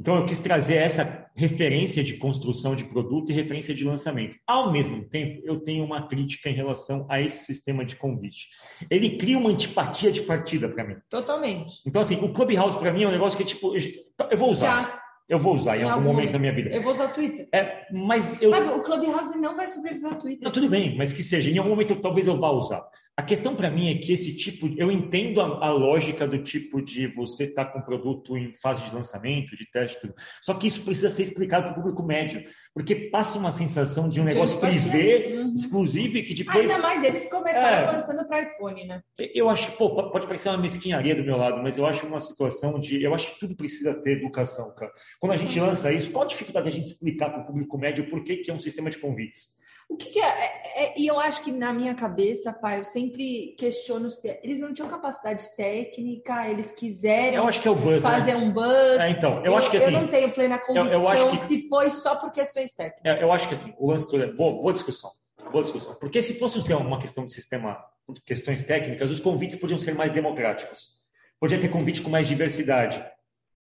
Então, 0.00 0.16
eu 0.16 0.26
quis 0.26 0.40
trazer 0.40 0.76
essa 0.76 1.30
referência 1.34 2.02
de 2.02 2.16
construção 2.16 2.74
de 2.74 2.84
produto 2.84 3.30
e 3.30 3.34
referência 3.34 3.74
de 3.74 3.84
lançamento. 3.84 4.36
Ao 4.46 4.72
mesmo 4.72 5.08
tempo, 5.08 5.40
eu 5.44 5.60
tenho 5.60 5.84
uma 5.84 6.08
crítica 6.08 6.50
em 6.50 6.54
relação 6.54 7.06
a 7.08 7.20
esse 7.20 7.44
sistema 7.44 7.84
de 7.84 7.96
convite. 7.96 8.48
Ele 8.90 9.16
cria 9.16 9.38
uma 9.38 9.50
antipatia 9.50 10.10
de 10.10 10.22
partida 10.22 10.68
para 10.68 10.84
mim. 10.84 10.96
Totalmente. 11.08 11.74
Então, 11.86 12.02
assim, 12.02 12.16
o 12.16 12.32
Clubhouse 12.32 12.78
para 12.78 12.92
mim 12.92 13.04
é 13.04 13.08
um 13.08 13.12
negócio 13.12 13.38
que, 13.38 13.44
tipo, 13.44 13.74
eu 13.76 14.38
vou 14.38 14.50
usar. 14.50 14.82
Já. 14.82 15.02
Eu 15.28 15.38
vou 15.38 15.54
usar 15.54 15.76
em, 15.76 15.80
em 15.80 15.84
algum, 15.84 15.94
algum 15.94 16.08
momento 16.08 16.32
da 16.32 16.38
minha 16.38 16.52
vida. 16.52 16.70
Eu 16.70 16.82
vou 16.82 16.92
usar 16.92 17.08
Twitter. 17.08 17.48
É, 17.54 17.86
mas 17.90 18.42
eu... 18.42 18.50
Sabe, 18.50 18.68
o 18.68 18.82
Clubhouse 18.82 19.38
não 19.38 19.56
vai 19.56 19.66
sobreviver 19.68 20.12
ao 20.12 20.18
Twitter. 20.18 20.44
Não, 20.44 20.52
tudo 20.52 20.68
bem, 20.68 20.96
mas 20.96 21.12
que 21.12 21.22
seja. 21.22 21.48
Em 21.48 21.56
algum 21.56 21.70
momento 21.70 21.92
eu, 21.92 22.00
talvez 22.00 22.26
eu 22.26 22.38
vá 22.38 22.50
usar. 22.50 22.84
A 23.14 23.22
questão 23.22 23.54
para 23.54 23.70
mim 23.70 23.90
é 23.90 23.98
que 23.98 24.10
esse 24.10 24.34
tipo, 24.34 24.66
eu 24.78 24.90
entendo 24.90 25.42
a, 25.42 25.66
a 25.66 25.70
lógica 25.70 26.26
do 26.26 26.42
tipo 26.42 26.80
de 26.80 27.06
você 27.06 27.44
estar 27.44 27.66
tá 27.66 27.70
com 27.70 27.80
o 27.80 27.84
produto 27.84 28.38
em 28.38 28.54
fase 28.56 28.82
de 28.82 28.94
lançamento, 28.94 29.54
de 29.54 29.70
teste, 29.70 30.00
tudo. 30.00 30.14
Só 30.40 30.54
que 30.54 30.66
isso 30.66 30.82
precisa 30.82 31.10
ser 31.10 31.24
explicado 31.24 31.64
para 31.64 31.72
o 31.72 31.74
público 31.74 32.02
médio, 32.02 32.42
porque 32.72 32.94
passa 33.10 33.38
uma 33.38 33.50
sensação 33.50 34.08
de 34.08 34.18
um 34.18 34.24
negócio 34.24 34.58
privê, 34.58 35.34
uhum. 35.36 35.54
exclusivo, 35.54 36.16
e 36.16 36.22
que 36.22 36.32
depois. 36.32 36.70
Ainda 36.70 36.82
mais 36.82 37.04
eles 37.04 37.28
começaram 37.28 37.90
é, 37.90 37.96
lançando 37.98 38.26
para 38.26 38.42
iPhone, 38.44 38.86
né? 38.86 39.02
Eu 39.34 39.50
acho 39.50 39.70
que, 39.70 39.76
pô, 39.76 40.10
pode 40.10 40.26
parecer 40.26 40.48
uma 40.48 40.56
mesquinharia 40.56 41.14
do 41.14 41.22
meu 41.22 41.36
lado, 41.36 41.62
mas 41.62 41.76
eu 41.76 41.84
acho 41.84 42.06
uma 42.06 42.18
situação 42.18 42.80
de. 42.80 43.02
Eu 43.02 43.14
acho 43.14 43.34
que 43.34 43.40
tudo 43.40 43.54
precisa 43.54 43.94
ter 43.94 44.12
educação, 44.12 44.74
cara. 44.74 44.90
Quando 45.20 45.32
a 45.32 45.36
gente 45.36 45.60
uhum. 45.60 45.66
lança 45.66 45.92
isso, 45.92 46.10
qual 46.12 46.24
a 46.24 46.28
dificuldade 46.28 46.66
a 46.66 46.72
gente 46.72 46.86
explicar 46.86 47.28
para 47.28 47.42
o 47.42 47.46
público 47.46 47.76
médio 47.76 48.08
por 48.08 48.24
que, 48.24 48.38
que 48.38 48.50
é 48.50 48.54
um 48.54 48.58
sistema 48.58 48.88
de 48.88 48.96
convites? 48.96 49.60
O 49.92 49.96
que, 49.96 50.08
que 50.08 50.18
é, 50.18 50.24
é, 50.24 50.84
é, 50.84 50.94
E 50.96 51.06
eu 51.06 51.20
acho 51.20 51.42
que 51.44 51.52
na 51.52 51.70
minha 51.70 51.94
cabeça, 51.94 52.50
pai, 52.50 52.78
eu 52.78 52.84
sempre 52.84 53.54
questiono 53.58 54.10
se 54.10 54.26
eles 54.42 54.58
não 54.58 54.72
tinham 54.72 54.88
capacidade 54.88 55.44
técnica, 55.54 56.48
eles 56.48 56.72
quiserem 56.72 57.34
eu 57.34 57.46
acho 57.46 57.60
que 57.60 57.68
é 57.68 57.70
o 57.70 57.74
buzz, 57.74 58.02
né? 58.02 58.10
fazer 58.10 58.34
né? 58.34 58.38
um 58.38 58.50
buzz. 58.50 59.00
É, 59.00 59.10
então, 59.10 59.38
eu, 59.40 59.46
eu, 59.46 59.56
acho 59.56 59.70
que 59.70 59.76
assim. 59.76 59.94
Eu 59.94 60.00
não 60.00 60.08
tenho 60.08 60.32
plena 60.32 60.58
convicção 60.58 60.86
eu, 60.86 61.00
eu 61.00 61.08
acho 61.08 61.30
que, 61.30 61.36
se 61.44 61.68
foi 61.68 61.90
só 61.90 62.16
por 62.16 62.32
questões 62.32 62.72
técnicas. 62.72 63.20
É, 63.20 63.22
eu 63.22 63.30
acho 63.30 63.46
que 63.46 63.54
assim, 63.54 63.74
o 63.78 63.90
lance 63.90 64.10
todo 64.10 64.22
é 64.22 64.32
boa, 64.32 64.52
boa 64.52 64.72
discussão. 64.72 65.10
Boa 65.50 65.62
discussão. 65.62 65.94
Porque 65.96 66.22
se 66.22 66.38
fosse 66.38 66.58
uma 66.72 66.98
questão 66.98 67.26
de 67.26 67.34
sistema, 67.34 67.78
questões 68.24 68.64
técnicas, 68.64 69.10
os 69.10 69.20
convites 69.20 69.60
podiam 69.60 69.78
ser 69.78 69.94
mais 69.94 70.12
democráticos. 70.12 71.02
Podia 71.38 71.60
ter 71.60 71.68
convite 71.68 72.00
com 72.00 72.08
mais 72.08 72.26
diversidade. 72.26 73.04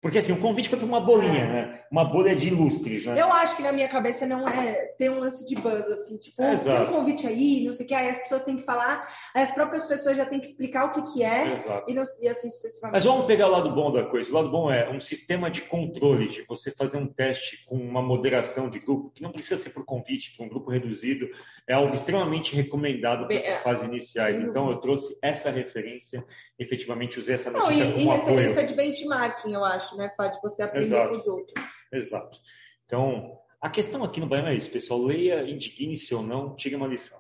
Porque 0.01 0.19
assim, 0.19 0.31
o 0.31 0.39
convite 0.39 0.69
foi 0.69 0.77
para 0.77 0.87
uma 0.87 1.01
bolinha, 1.01 1.45
né? 1.45 1.81
Uma 1.91 2.05
bolha 2.05 2.33
de 2.33 2.47
ilustres, 2.47 3.05
né? 3.05 3.19
Eu 3.19 3.33
acho 3.33 3.57
que 3.57 3.63
na 3.63 3.73
minha 3.73 3.89
cabeça 3.89 4.25
não 4.25 4.47
é 4.47 4.93
ter 4.97 5.11
um 5.11 5.19
lance 5.19 5.45
de 5.45 5.55
buzz, 5.55 5.85
assim, 5.87 6.17
tipo, 6.17 6.41
é, 6.41 6.55
tem 6.55 6.81
um 6.81 6.91
convite 6.91 7.27
aí, 7.27 7.65
não 7.65 7.73
sei 7.73 7.85
o 7.85 7.89
que, 7.89 7.93
aí 7.93 8.09
as 8.09 8.19
pessoas 8.19 8.43
têm 8.43 8.55
que 8.55 8.63
falar, 8.63 9.05
aí 9.35 9.43
as 9.43 9.51
próprias 9.51 9.85
pessoas 9.85 10.15
já 10.15 10.25
têm 10.25 10.39
que 10.39 10.47
explicar 10.47 10.85
o 10.85 10.91
que, 10.91 11.13
que 11.13 11.23
é, 11.23 11.53
e, 11.87 11.93
não, 11.93 12.05
e, 12.21 12.29
assim 12.29 12.49
sucessivamente. 12.49 12.93
Mas 12.93 13.03
vamos 13.03 13.25
pegar 13.25 13.47
o 13.47 13.51
lado 13.51 13.75
bom 13.75 13.91
da 13.91 14.05
coisa. 14.05 14.29
O 14.29 14.33
lado 14.33 14.49
bom 14.49 14.71
é 14.71 14.89
um 14.89 15.01
sistema 15.01 15.51
de 15.51 15.63
controle, 15.63 16.29
de 16.29 16.43
você 16.43 16.71
fazer 16.71 16.97
um 16.97 17.07
teste 17.07 17.65
com 17.65 17.75
uma 17.75 18.01
moderação 18.01 18.69
de 18.69 18.79
grupo, 18.79 19.09
que 19.09 19.21
não 19.21 19.33
precisa 19.33 19.57
ser 19.61 19.71
por 19.71 19.83
convite, 19.83 20.33
para 20.37 20.45
um 20.45 20.49
grupo 20.49 20.71
reduzido, 20.71 21.29
é 21.67 21.73
algo 21.73 21.93
extremamente 21.93 22.55
recomendado 22.55 23.25
para 23.25 23.35
essas 23.35 23.59
é, 23.59 23.61
fases 23.61 23.87
iniciais. 23.87 24.39
Então, 24.39 24.69
eu 24.71 24.77
trouxe 24.77 25.17
essa 25.21 25.51
referência, 25.51 26.23
efetivamente 26.57 27.19
usei 27.19 27.35
essa 27.35 27.51
notícia 27.51 27.85
não, 27.85 27.91
e, 27.91 27.93
como 28.05 28.13
e 28.13 28.15
apoio. 28.15 28.35
referência 28.37 28.65
de 28.65 28.73
benchmarking, 28.73 29.53
eu 29.53 29.65
acho, 29.65 29.88
né, 29.97 30.09
Fábio? 30.09 30.39
Você 30.41 30.63
aprender 30.63 30.85
Exato. 30.85 31.09
com 31.09 31.17
os 31.17 31.27
outros. 31.27 31.65
Exato. 31.91 32.39
Então, 32.85 33.39
a 33.61 33.69
questão 33.69 34.03
aqui 34.03 34.19
no 34.19 34.27
Baiano 34.27 34.49
é 34.49 34.55
isso, 34.55 34.71
pessoal. 34.71 35.01
Leia, 35.01 35.43
indigne-se 35.49 36.13
ou 36.15 36.23
não, 36.23 36.55
tire 36.55 36.75
uma 36.75 36.87
lição. 36.87 37.19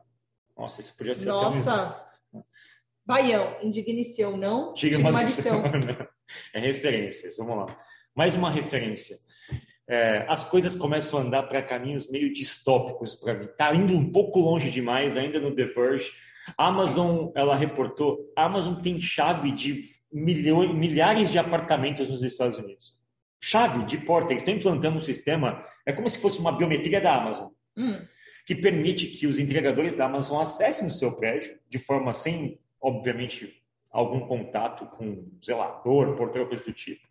Nossa, 0.57 0.81
isso 0.81 0.95
podia 0.95 1.15
ser 1.15 1.27
Nossa. 1.27 1.71
até 1.71 2.09
Baião, 3.05 3.57
indigne-se 3.63 4.23
ou 4.23 4.37
não, 4.37 4.71
tire 4.73 4.95
uma, 4.95 5.09
uma 5.09 5.23
lição. 5.23 5.63
lição. 5.63 6.07
é 6.53 6.59
referências, 6.59 7.37
vamos 7.37 7.57
lá. 7.57 7.79
Mais 8.15 8.35
uma 8.35 8.51
referência. 8.51 9.17
É, 9.89 10.25
as 10.29 10.43
coisas 10.43 10.75
começam 10.75 11.17
a 11.17 11.23
andar 11.23 11.43
para 11.43 11.63
caminhos 11.63 12.07
meio 12.11 12.31
distópicos 12.31 13.15
para 13.15 13.33
mim. 13.33 13.45
Está 13.45 13.73
indo 13.73 13.95
um 13.95 14.11
pouco 14.11 14.39
longe 14.39 14.69
demais, 14.69 15.17
ainda 15.17 15.39
no 15.39 15.55
The 15.55 15.65
Verge. 15.65 16.11
A 16.55 16.67
Amazon, 16.67 17.31
ela 17.35 17.55
reportou, 17.55 18.31
a 18.35 18.45
Amazon 18.45 18.75
tem 18.75 19.01
chave 19.01 19.51
de 19.51 19.83
milhões, 20.11 20.73
milhares 20.73 21.29
de 21.31 21.37
apartamentos 21.37 22.09
nos 22.09 22.23
Estados 22.23 22.57
Unidos 22.57 22.99
chave 23.39 23.85
de 23.85 23.97
porta. 23.97 24.31
Eles 24.31 24.43
estão 24.43 24.55
implantando 24.55 24.97
um 24.97 25.01
sistema, 25.01 25.63
é 25.85 25.93
como 25.93 26.09
se 26.09 26.19
fosse 26.19 26.39
uma 26.39 26.51
biometria 26.51 26.99
da 26.99 27.15
Amazon, 27.15 27.49
hum. 27.77 27.99
que 28.45 28.55
permite 28.55 29.07
que 29.07 29.27
os 29.27 29.39
entregadores 29.39 29.95
da 29.95 30.05
Amazon 30.05 30.41
acessem 30.41 30.87
o 30.87 30.91
seu 30.91 31.13
prédio 31.13 31.57
de 31.69 31.79
forma 31.79 32.13
sem, 32.13 32.59
obviamente, 32.81 33.61
algum 33.89 34.19
contato 34.21 34.85
com 34.97 35.31
zelador, 35.43 36.15
porteiro, 36.15 36.47
coisa 36.47 36.63
do 36.63 36.73
tipo, 36.73 37.07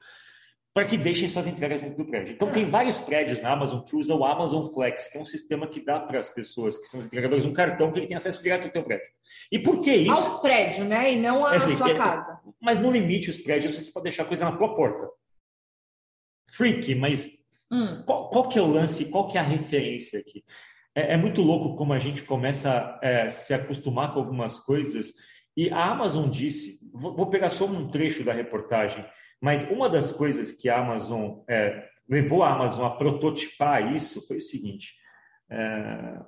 para 0.75 0.85
que 0.85 0.97
deixem 0.97 1.29
suas 1.29 1.47
entregas 1.47 1.83
dentro 1.83 1.99
do 1.99 2.09
prédio. 2.09 2.35
Então, 2.35 2.53
tem 2.53 2.71
vários 2.71 2.99
prédios 2.99 3.41
na 3.41 3.53
Amazon 3.53 3.81
que 3.81 3.97
usam 3.97 4.19
o 4.19 4.25
Amazon 4.25 4.67
Flex, 4.67 5.09
que 5.09 5.19
é 5.19 5.21
um 5.21 5.25
sistema 5.25 5.67
que 5.67 5.85
dá 5.85 5.99
para 5.99 6.21
as 6.21 6.29
pessoas 6.29 6.79
que 6.79 6.87
são 6.87 7.01
os 7.01 7.07
entregadores 7.07 7.45
um 7.45 7.53
cartão 7.53 7.91
que 7.91 7.99
ele 7.99 8.07
tem 8.07 8.17
acesso 8.17 8.43
direto 8.43 8.67
ao 8.67 8.71
teu 8.71 8.85
prédio. 8.85 9.09
E 9.51 9.59
por 9.59 9.81
que 9.81 9.93
isso? 9.93 10.13
Ao 10.13 10.41
prédio, 10.41 10.85
né? 10.85 11.13
E 11.13 11.17
não 11.17 11.45
à 11.45 11.55
é 11.55 11.57
assim, 11.57 11.77
sua 11.77 11.91
é, 11.91 11.95
casa. 11.95 12.39
Mas 12.61 12.79
no 12.79 12.93
limite, 12.93 13.31
os 13.31 13.39
prédios 13.39 13.77
você 13.77 13.91
pode 13.91 14.05
deixar 14.05 14.25
coisa 14.25 14.45
na 14.45 14.57
tua 14.57 14.75
porta 14.77 15.09
freak, 16.51 16.95
mas 16.95 17.29
hum. 17.71 18.03
qual, 18.07 18.31
qual, 18.31 18.49
que 18.49 18.59
é 18.59 18.63
o 18.63 18.67
lance, 18.67 19.07
qual 19.07 19.29
que 19.29 19.37
é 19.37 19.41
a 19.41 19.45
referência 19.45 20.19
aqui? 20.19 20.45
É, 20.95 21.15
é 21.15 21.17
muito 21.17 21.43
louco 21.43 21.77
como 21.77 21.93
a 21.93 21.99
gente 21.99 22.23
começa 22.23 22.71
a 22.71 23.07
é, 23.07 23.31
se 23.31 23.53
acostumar 23.55 24.13
com 24.13 24.21
algumas 24.21 24.59
coisas. 24.59 25.13
E 25.57 25.71
a 25.71 25.85
Amazon 25.91 26.29
disse, 26.29 26.79
vou, 26.93 27.15
vou, 27.15 27.27
pegar 27.31 27.51
só 27.51 27.67
um 27.67 27.91
trecho 27.91 28.25
da 28.25 28.33
reportagem, 28.33 29.05
mas 29.41 29.69
uma 29.71 29.89
das 29.89 30.11
coisas 30.11 30.53
que 30.53 30.69
a 30.69 30.81
Amazon 30.81 31.41
é, 31.49 31.89
levou 32.09 32.43
a 32.43 32.53
Amazon 32.53 32.87
a 32.87 32.91
prototipar 32.91 33.95
isso 33.95 34.27
foi 34.27 34.39
o 34.39 34.41
seguinte. 34.41 34.95
É, 35.51 36.21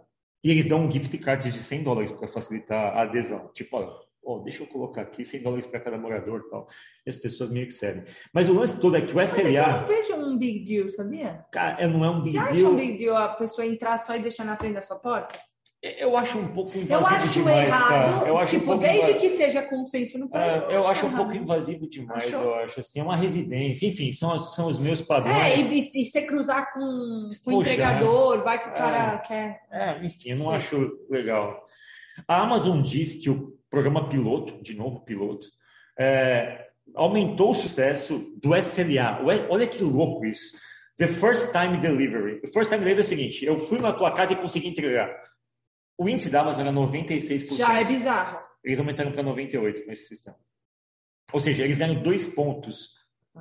e 0.43 0.50
eles 0.50 0.64
dão 0.64 0.87
um 0.87 0.90
gift 0.90 1.17
card 1.19 1.50
de 1.50 1.59
100 1.59 1.85
dólares 1.85 2.12
para 2.12 2.29
facilitar 2.29 2.97
a 2.97 3.02
adesão. 3.02 3.50
Tipo, 3.52 3.76
olha, 3.76 3.90
oh, 4.23 4.38
deixa 4.38 4.62
eu 4.62 4.67
colocar 4.67 5.02
aqui 5.02 5.25
100 5.25 5.43
dólares 5.43 5.67
para 5.67 5.81
cada 5.81 5.99
morador 5.99 6.45
e 6.47 6.50
tal. 6.50 6.67
E 7.07 7.11
as 7.11 7.17
pessoas 7.17 7.50
meio 7.50 7.67
que 7.67 7.73
servem. 7.73 8.05
Mas 8.33 8.49
o 8.49 8.55
lance 8.55 8.81
todo 8.81 8.97
é 8.97 9.02
que 9.02 9.14
o 9.14 9.21
SLA... 9.21 9.43
Mas 9.43 9.55
eu 9.55 9.67
não 9.67 9.87
vejo 9.87 10.14
um 10.14 10.38
big 10.38 10.64
deal, 10.64 10.90
sabia? 10.90 11.45
Cara, 11.52 11.87
não 11.88 12.05
é 12.05 12.11
um 12.11 12.23
big 12.23 12.38
Você 12.38 12.45
deal. 12.45 12.55
Você 12.55 12.61
acha 12.61 12.69
um 12.69 12.76
big 12.76 12.99
deal 12.99 13.17
a 13.17 13.29
pessoa 13.29 13.67
entrar 13.67 13.99
só 13.99 14.14
e 14.17 14.21
deixar 14.21 14.45
na 14.45 14.57
frente 14.57 14.75
da 14.75 14.83
sua 14.83 14.97
porta? 14.97 15.38
Eu 15.83 16.15
acho 16.15 16.39
um 16.39 16.49
pouco 16.49 16.77
invasivo 16.77 17.11
eu 17.11 17.17
acho 17.17 17.29
demais, 17.31 17.69
errado, 17.69 17.89
cara. 17.89 18.29
Eu 18.29 18.37
acho 18.37 18.59
tipo, 18.59 18.65
um 18.65 18.67
pouco 18.67 18.83
desde 18.83 19.15
que 19.15 19.31
seja 19.31 19.63
consenso 19.63 20.19
no 20.19 20.29
país. 20.29 20.63
É, 20.63 20.77
eu, 20.77 20.87
acho, 20.87 21.07
um 21.07 21.17
pouco 21.17 21.33
invasivo 21.33 21.89
demais, 21.89 22.27
Achou? 22.27 22.43
eu 22.43 22.55
acho 22.57 22.81
assim, 22.81 23.01
é 23.01 23.03
uma 23.03 23.17
residência, 23.17 23.87
enfim, 23.87 24.13
são, 24.13 24.39
são 24.39 24.67
os 24.67 24.79
meus 24.79 25.01
padrões. 25.01 25.37
É, 25.37 25.59
e, 25.59 25.91
e 25.95 26.05
você 26.05 26.21
cruzar 26.21 26.75
com, 26.75 27.29
com 27.43 27.55
o 27.55 27.61
entregador, 27.63 28.45
vai 28.45 28.63
que 28.63 28.69
o 28.69 28.75
cara 28.75 29.15
é, 29.15 29.19
quer. 29.27 29.61
É, 29.73 30.05
enfim, 30.05 30.33
eu 30.33 30.37
não 30.37 30.47
Sim. 30.47 30.55
acho 30.55 30.99
legal. 31.09 31.65
A 32.29 32.43
Amazon 32.43 32.83
diz 32.83 33.15
que 33.15 33.31
o 33.31 33.59
programa 33.71 34.07
piloto, 34.11 34.63
de 34.63 34.75
novo 34.75 35.01
piloto, 35.01 35.47
é, 35.99 36.67
aumentou 36.95 37.53
o 37.53 37.55
sucesso 37.55 38.35
do 38.37 38.55
SLA. 38.55 39.23
Olha 39.49 39.67
que 39.67 39.83
louco 39.83 40.27
isso. 40.27 40.59
The 40.99 41.09
First 41.09 41.53
Time 41.53 41.81
Delivery. 41.81 42.43
The 42.43 42.49
First 42.49 42.71
Time 42.71 42.85
Delivery 42.85 42.99
é 42.99 43.01
o 43.01 43.05
seguinte: 43.05 43.45
eu 43.47 43.59
fui 43.59 43.79
na 43.79 43.95
tua 43.95 44.15
casa 44.15 44.35
e 44.35 44.37
consegui 44.37 44.69
entregar. 44.69 45.09
O 46.00 46.09
índice 46.09 46.30
da 46.30 46.40
Amazon 46.40 46.66
era 46.66 46.73
96%. 46.73 47.59
Já 47.59 47.78
é 47.78 47.85
bizarro. 47.85 48.38
Eles 48.64 48.78
aumentaram 48.78 49.12
para 49.12 49.23
98% 49.23 49.85
com 49.85 49.92
esse 49.92 50.09
sistema. 50.09 50.37
Ou 51.30 51.38
seja, 51.38 51.62
eles 51.62 51.76
ganham 51.76 52.02
dois 52.02 52.26
pontos 52.26 52.92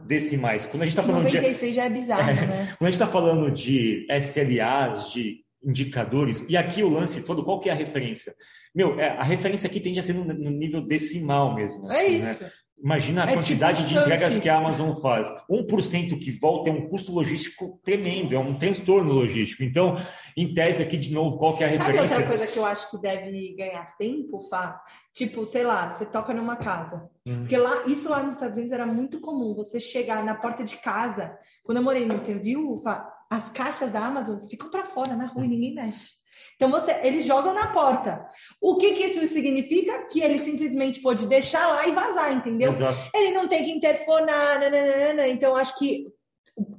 decimais. 0.05 0.65
Quando 0.65 0.81
a 0.81 0.85
gente 0.85 0.91
está 0.91 1.03
falando 1.03 1.23
96 1.23 1.71
de, 1.71 1.75
já 1.77 1.85
é 1.85 1.89
bizarro, 1.89 2.29
é, 2.29 2.33
né? 2.33 2.75
Quando 2.77 2.87
a 2.89 2.91
gente 2.91 3.01
está 3.01 3.07
falando 3.07 3.49
de 3.49 4.05
SLAs, 4.09 5.09
de 5.13 5.45
indicadores, 5.63 6.45
e 6.49 6.57
aqui 6.57 6.83
o 6.83 6.89
lance 6.89 7.23
todo, 7.23 7.45
qual 7.45 7.61
que 7.61 7.69
é 7.69 7.71
a 7.71 7.75
referência? 7.75 8.35
Meu, 8.75 8.99
é, 8.99 9.07
a 9.07 9.23
referência 9.23 9.67
aqui 9.67 9.79
tende 9.79 9.99
a 9.99 10.03
ser 10.03 10.13
no, 10.13 10.25
nível 10.25 10.81
decimal 10.81 11.55
mesmo. 11.55 11.89
É 11.89 11.95
assim, 11.95 12.25
é 12.25 12.31
isso. 12.31 12.43
Né? 12.43 12.51
Imagina 12.81 13.21
a 13.21 13.25
é 13.25 13.27
tipo 13.27 13.39
quantidade 13.39 13.77
tipo 13.79 13.89
de 13.89 13.98
entregas 13.98 14.38
que 14.38 14.48
a 14.48 14.57
Amazon 14.57 14.95
faz. 14.95 15.27
1% 15.50 16.19
que 16.19 16.31
volta 16.31 16.69
é 16.69 16.74
um 16.74 16.88
custo 16.88 17.12
logístico 17.12 17.79
tremendo, 17.83 18.33
é 18.33 18.39
um 18.39 18.53
transtorno 18.57 19.13
logístico. 19.13 19.63
Então, 19.63 19.98
em 20.36 20.53
tese 20.53 20.81
aqui, 20.81 20.98
de 20.98 21.13
novo, 21.13 21.38
qual 21.38 21.57
que 21.57 21.63
é 21.63 21.67
a 21.67 21.69
referência? 21.69 22.07
Sabe 22.07 22.24
outra 22.24 22.38
coisa 22.38 22.53
que 22.53 22.59
eu 22.59 22.65
acho 22.65 22.89
que 22.89 22.98
deve 23.01 23.55
ganhar 23.55 23.98
tempo, 23.98 24.48
Fá? 24.50 24.81
Tipo, 25.13 25.45
sei 25.48 25.63
lá, 25.63 25.91
você 25.91 26.05
toca 26.05 26.33
numa 26.33 26.55
casa. 26.55 27.09
Hum. 27.25 27.39
Porque 27.39 27.57
lá, 27.57 27.86
isso 27.86 28.09
lá 28.09 28.24
nos 28.24 28.36
Estados 28.36 28.55
Unidos 28.55 28.71
era 28.71 28.86
muito 28.86 29.19
comum. 29.19 29.53
Você 29.55 29.79
chegar 29.79 30.24
na 30.24 30.36
porta 30.36 30.63
de 30.63 30.77
casa. 30.77 31.38
Quando 31.63 31.79
eu 31.79 31.83
morei 31.83 32.05
no 32.05 32.15
Interview, 32.15 32.79
Fá, 32.83 33.12
as 33.29 33.50
caixas 33.51 33.91
da 33.91 34.05
Amazon 34.05 34.48
ficam 34.48 34.69
para 34.69 34.86
fora 34.86 35.15
na 35.15 35.25
rua 35.25 35.45
e 35.45 35.50
ninguém 35.50 35.75
mexe. 35.75 36.18
Então 36.55 36.69
você, 36.69 36.91
eles 37.03 37.25
jogam 37.25 37.53
na 37.53 37.67
porta. 37.67 38.25
O 38.62 38.77
que, 38.77 38.93
que 38.93 39.03
isso 39.03 39.25
significa? 39.34 40.08
Que 40.08 40.22
ele 40.22 40.39
simplesmente 40.39 41.01
pode 41.01 41.27
deixar 41.27 41.67
lá 41.67 41.88
e 41.88 41.91
vazar, 41.91 42.34
entendeu? 42.34 42.69
Exato. 42.69 43.10
Ele 43.13 43.31
não 43.31 43.48
tem 43.48 43.63
que 43.63 43.72
interfonar, 43.72 44.60
nananana. 44.60 45.27
então 45.27 45.55
acho 45.55 45.77
que 45.77 46.08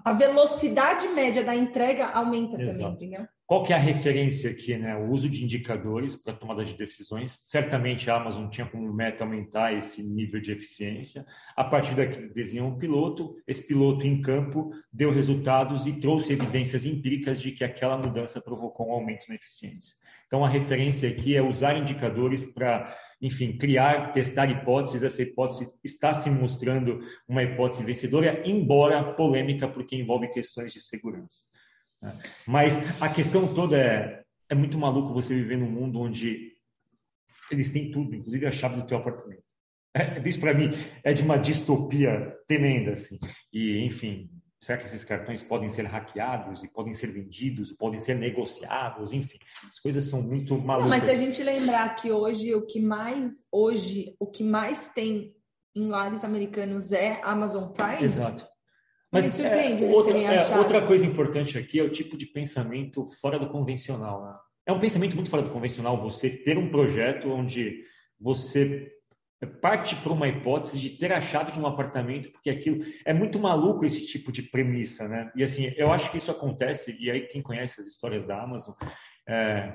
a 0.05 0.13
velocidade 0.13 1.09
média 1.09 1.43
da 1.43 1.55
entrega 1.55 2.09
aumenta 2.09 2.61
Exato. 2.61 2.79
também, 2.79 2.93
entendeu? 2.93 3.29
Qual 3.51 3.65
que 3.65 3.73
é 3.73 3.77
a 3.77 3.81
referência 3.81 4.49
aqui, 4.49 4.77
né? 4.77 4.97
O 4.97 5.11
uso 5.11 5.29
de 5.29 5.43
indicadores 5.43 6.15
para 6.15 6.33
tomada 6.33 6.65
de 6.65 6.75
decisões. 6.75 7.33
Certamente 7.33 8.09
a 8.09 8.15
Amazon 8.15 8.49
tinha 8.49 8.65
como 8.65 8.95
meta 8.95 9.25
aumentar 9.25 9.77
esse 9.77 10.05
nível 10.05 10.41
de 10.41 10.53
eficiência. 10.53 11.27
A 11.57 11.65
partir 11.65 11.97
daqui 11.97 12.29
desenhou 12.29 12.69
um 12.69 12.79
piloto. 12.79 13.35
Esse 13.49 13.67
piloto 13.67 14.07
em 14.07 14.23
campo 14.23 14.71
deu 14.93 15.11
resultados 15.11 15.85
e 15.85 15.95
trouxe 15.95 16.33
evidências 16.33 16.85
empíricas 16.85 17.43
de 17.43 17.51
que 17.51 17.65
aquela 17.65 17.99
mudança 17.99 18.41
provocou 18.41 18.89
um 18.89 18.93
aumento 18.93 19.29
na 19.29 19.35
eficiência. 19.35 19.97
Então 20.29 20.45
a 20.45 20.49
referência 20.49 21.11
aqui 21.11 21.35
é 21.35 21.43
usar 21.43 21.77
indicadores 21.77 22.45
para 22.45 22.97
enfim, 23.21 23.59
criar, 23.59 24.13
testar 24.13 24.49
hipóteses. 24.49 25.03
Essa 25.03 25.23
hipótese 25.23 25.69
está 25.83 26.15
se 26.15 26.31
mostrando 26.31 27.01
uma 27.29 27.43
hipótese 27.43 27.83
vencedora, 27.83 28.49
embora 28.49 29.13
polêmica, 29.15 29.67
porque 29.67 29.97
envolve 29.97 30.29
questões 30.29 30.73
de 30.73 30.81
segurança. 30.81 31.50
Mas 32.47 32.79
a 33.01 33.09
questão 33.09 33.55
toda 33.55 33.77
é, 33.77 34.23
é 34.49 34.55
muito 34.55 34.79
maluco 34.79 35.13
você 35.13 35.35
viver 35.35 35.57
num 35.57 35.71
mundo 35.71 36.01
onde 36.01 36.57
eles 37.51 37.71
têm 37.71 37.91
tudo, 37.91 38.15
inclusive 38.15 38.47
a 38.47 38.53
chave 38.53 38.77
do 38.77 38.87
teu 38.87 38.99
apartamento. 38.99 39.43
É, 39.95 40.21
isso 40.29 40.41
para 40.41 40.55
mim 40.55 40.71
é 41.03 41.13
de 41.13 41.23
uma 41.23 41.37
distopia 41.37 42.37
tremenda, 42.47 42.93
assim. 42.93 43.19
E, 43.53 43.85
enfim, 43.85 44.31
será 44.61 44.79
que 44.79 44.85
esses 44.85 45.05
cartões 45.05 45.43
podem 45.43 45.69
ser 45.71 45.85
hackeados 45.87 46.63
e 46.63 46.69
podem 46.69 46.95
ser 46.95 47.11
vendidos, 47.11 47.73
podem 47.73 47.99
ser 47.99 48.15
negociados, 48.15 49.13
enfim, 49.13 49.39
as 49.67 49.79
coisas 49.79 50.05
são 50.05 50.23
muito 50.23 50.57
malucas. 50.57 50.91
Não, 50.91 50.99
mas 50.99 51.05
se 51.05 51.11
a 51.11 51.19
gente 51.19 51.43
lembrar 51.43 51.97
que 51.97 52.13
hoje 52.13 52.55
o 52.55 52.65
que 52.65 52.81
mais 52.81 53.45
hoje 53.51 54.15
o 54.21 54.27
que 54.27 54.45
mais 54.45 54.89
tem 54.91 55.35
em 55.75 55.89
lares 55.89 56.25
americanos 56.25 56.93
é 56.93 57.21
Amazon 57.23 57.73
Prime. 57.73 58.03
Exato. 58.03 58.47
Mas 59.13 59.39
é, 59.41 59.75
outra, 59.87 60.17
é, 60.17 60.57
outra 60.57 60.87
coisa 60.87 61.05
importante 61.05 61.59
aqui 61.59 61.81
é 61.81 61.83
o 61.83 61.91
tipo 61.91 62.17
de 62.17 62.27
pensamento 62.27 63.07
fora 63.21 63.39
do 63.39 63.49
convencional. 63.49 64.25
Né? 64.25 64.35
É 64.67 64.73
um 64.73 64.79
pensamento 64.79 65.17
muito 65.17 65.31
fora 65.31 65.43
do 65.43 65.51
convencional 65.51 66.01
você 66.01 66.31
ter 66.31 66.57
um 66.57 66.71
projeto 66.71 67.29
onde 67.29 67.83
você 68.21 68.93
parte 69.47 69.97
para 69.97 70.13
uma 70.13 70.29
hipótese 70.29 70.79
de 70.79 70.91
ter 70.91 71.13
a 71.13 71.21
chave 71.21 71.53
de 71.53 71.59
um 71.59 71.67
apartamento, 71.67 72.31
porque 72.31 72.51
aquilo 72.51 72.85
é 73.07 73.15
muito 73.15 73.39
maluco 73.39 73.87
esse 73.87 74.05
tipo 74.07 74.31
de 74.31 74.43
premissa, 74.43 75.09
né? 75.09 75.33
E 75.35 75.43
assim, 75.43 75.73
eu 75.77 75.91
acho 75.91 76.11
que 76.11 76.19
isso 76.19 76.31
acontece, 76.31 76.97
e 77.01 77.11
aí 77.11 77.23
quem 77.23 77.41
conhece 77.41 77.81
as 77.81 77.87
histórias 77.87 78.27
da 78.27 78.43
Amazon, 78.43 78.75
é, 79.27 79.75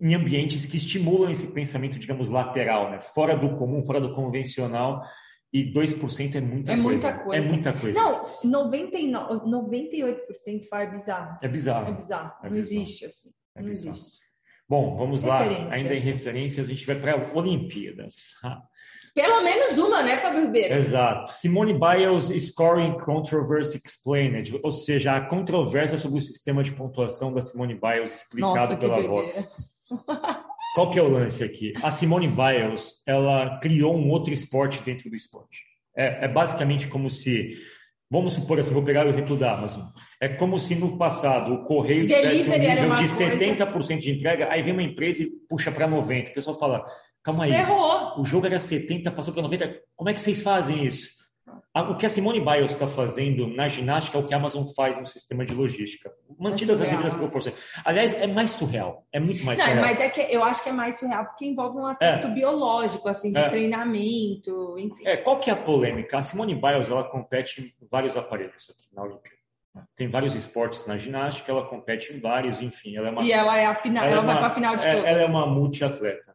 em 0.00 0.14
ambientes 0.14 0.66
que 0.66 0.76
estimulam 0.76 1.30
esse 1.30 1.50
pensamento, 1.52 1.98
digamos, 1.98 2.28
lateral, 2.28 2.90
né? 2.90 3.00
Fora 3.00 3.34
do 3.34 3.56
comum, 3.56 3.82
fora 3.84 4.00
do 4.00 4.14
convencional, 4.14 5.02
e 5.52 5.72
2% 5.72 6.36
é 6.36 6.40
muita 6.40 6.72
É 6.72 6.76
coisa. 6.76 6.88
muita 6.88 7.12
coisa. 7.24 7.44
É 7.44 7.48
muita 7.48 7.72
coisa. 7.72 8.00
Não, 8.00 8.22
99, 8.44 9.46
98% 9.46 10.68
faz 10.68 10.88
é 10.88 10.92
bizarro. 10.92 11.38
É 11.42 11.48
bizarro. 11.48 11.88
É 11.88 11.92
bizarro. 11.92 12.32
É 12.42 12.48
não 12.48 12.56
bizarro. 12.56 12.80
existe 12.82 13.04
assim. 13.04 13.30
É 13.56 13.60
não 13.62 13.68
bizarro. 13.68 13.96
existe. 13.96 14.18
Bom, 14.68 14.96
vamos 14.96 15.22
lá. 15.24 15.40
Ainda 15.70 15.94
em 15.94 15.98
referências, 15.98 16.66
a 16.66 16.70
gente 16.70 16.86
vai 16.86 16.94
para 16.94 17.32
Olimpíadas. 17.36 18.14
Pelo 19.12 19.42
menos 19.42 19.76
uma, 19.76 20.04
né, 20.04 20.18
Fábio 20.18 20.42
Ribeiro? 20.42 20.74
Exato. 20.74 21.34
Simone 21.34 21.72
Biles 21.74 22.26
Scoring 22.46 22.96
Controversy 23.00 23.80
Explained, 23.84 24.60
ou 24.62 24.70
seja, 24.70 25.16
a 25.16 25.20
controvérsia 25.20 25.98
sobre 25.98 26.18
o 26.18 26.22
sistema 26.22 26.62
de 26.62 26.70
pontuação 26.70 27.32
da 27.32 27.42
Simone 27.42 27.74
Biles 27.74 28.14
explicado 28.14 28.74
Nossa, 28.74 28.76
pela. 28.76 29.02
Vox. 29.02 29.48
Qual 30.74 30.90
que 30.90 30.98
é 30.98 31.02
o 31.02 31.08
lance 31.08 31.42
aqui? 31.42 31.72
A 31.82 31.90
Simone 31.90 32.28
Biles, 32.28 32.92
ela 33.06 33.58
criou 33.60 33.96
um 33.96 34.08
outro 34.10 34.32
esporte 34.32 34.82
dentro 34.82 35.10
do 35.10 35.16
esporte. 35.16 35.62
É, 35.96 36.26
é 36.26 36.28
basicamente 36.28 36.86
como 36.86 37.10
se, 37.10 37.58
vamos 38.08 38.34
supor 38.34 38.60
assim, 38.60 38.72
vou 38.72 38.84
pegar 38.84 39.04
o 39.04 39.08
exemplo 39.08 39.36
da 39.36 39.52
Amazon. 39.52 39.86
É 40.20 40.28
como 40.28 40.58
se 40.58 40.76
no 40.76 40.96
passado 40.96 41.52
o 41.52 41.64
correio 41.64 42.06
tivesse 42.06 42.48
um 42.48 42.58
nível 42.58 42.94
de 42.94 43.08
coisa. 43.08 43.66
70% 43.66 43.98
de 43.98 44.10
entrega, 44.12 44.48
aí 44.50 44.62
vem 44.62 44.72
uma 44.72 44.82
empresa 44.82 45.24
e 45.24 45.30
puxa 45.48 45.72
para 45.72 45.88
90%. 45.88 46.30
O 46.30 46.34
pessoal 46.34 46.58
fala, 46.58 46.86
calma 47.22 47.44
aí, 47.44 47.52
Ferrou. 47.52 48.20
o 48.20 48.24
jogo 48.24 48.46
era 48.46 48.58
70, 48.58 49.10
passou 49.10 49.34
para 49.34 49.42
90. 49.42 49.80
Como 49.96 50.08
é 50.08 50.14
que 50.14 50.20
vocês 50.20 50.40
fazem 50.40 50.84
isso? 50.84 51.19
O 51.74 51.96
que 51.96 52.04
a 52.04 52.08
Simone 52.08 52.40
Biles 52.40 52.72
está 52.72 52.88
fazendo 52.88 53.46
na 53.46 53.68
ginástica 53.68 54.18
é 54.18 54.20
o 54.20 54.26
que 54.26 54.34
a 54.34 54.36
Amazon 54.36 54.64
faz 54.74 54.98
no 54.98 55.06
sistema 55.06 55.46
de 55.46 55.54
logística. 55.54 56.10
Mantidas 56.38 56.80
as 56.80 56.88
surreal. 56.88 57.02
devidas 57.02 57.14
proporções. 57.18 57.54
Aliás, 57.84 58.12
é 58.12 58.26
mais 58.26 58.50
surreal. 58.52 59.06
É 59.12 59.20
muito 59.20 59.44
mais 59.44 59.58
Não, 59.58 59.66
surreal. 59.66 59.84
mas 59.86 60.00
é 60.00 60.08
que 60.08 60.20
eu 60.34 60.42
acho 60.42 60.62
que 60.62 60.68
é 60.68 60.72
mais 60.72 60.98
surreal 60.98 61.24
porque 61.26 61.46
envolve 61.46 61.78
um 61.78 61.86
aspecto 61.86 62.28
biológico, 62.28 63.08
assim, 63.08 63.32
de 63.32 63.38
É. 63.38 63.48
treinamento, 63.48 64.76
enfim. 64.78 65.06
É, 65.06 65.16
qual 65.16 65.38
que 65.38 65.50
é 65.50 65.52
a 65.52 65.56
polêmica? 65.56 66.18
A 66.18 66.22
Simone 66.22 66.54
Biles, 66.54 66.90
ela 66.90 67.04
compete 67.04 67.74
em 67.80 67.86
vários 67.88 68.16
aparelhos 68.16 68.68
aqui 68.70 68.88
na 68.92 69.02
Olimpíada. 69.02 69.38
Tem 69.94 70.08
vários 70.08 70.34
esportes 70.34 70.84
na 70.86 70.96
ginástica, 70.96 71.52
ela 71.52 71.64
compete 71.66 72.12
em 72.12 72.20
vários, 72.20 72.60
enfim. 72.60 72.96
Ela 72.96 73.08
é 73.08 73.10
uma 73.12 73.22
E 73.22 73.30
ela 73.32 73.56
é 73.56 73.66
a 73.66 73.74
final, 73.74 74.04
ela, 74.04 74.12
é 74.12 74.16
vai 74.16 74.24
uma- 74.24 74.38
para 74.38 74.46
a 74.48 74.50
final 74.52 74.74
de 74.76 74.84
é- 74.84 74.92
todas. 74.94 75.08
Ela 75.08 75.22
é 75.22 75.26
uma 75.26 75.46
multiatleta. 75.46 76.34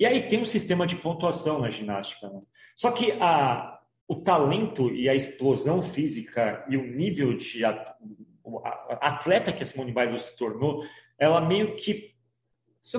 E 0.00 0.06
aí 0.06 0.26
tem 0.28 0.40
um 0.40 0.44
sistema 0.44 0.86
de 0.86 0.96
pontuação 0.96 1.58
na 1.60 1.70
ginástica. 1.70 2.28
né? 2.30 2.40
Só 2.74 2.90
que 2.90 3.12
a, 3.20 3.78
o 4.12 4.16
talento 4.16 4.92
e 4.92 5.08
a 5.08 5.14
explosão 5.14 5.80
física 5.80 6.66
e 6.68 6.76
o 6.76 6.86
nível 6.86 7.34
de 7.34 7.64
atleta 9.00 9.52
que 9.52 9.62
a 9.62 9.66
Simone 9.66 9.90
Biles 9.90 10.22
se 10.22 10.36
tornou, 10.36 10.84
ela 11.18 11.40
meio 11.40 11.76
que 11.76 12.12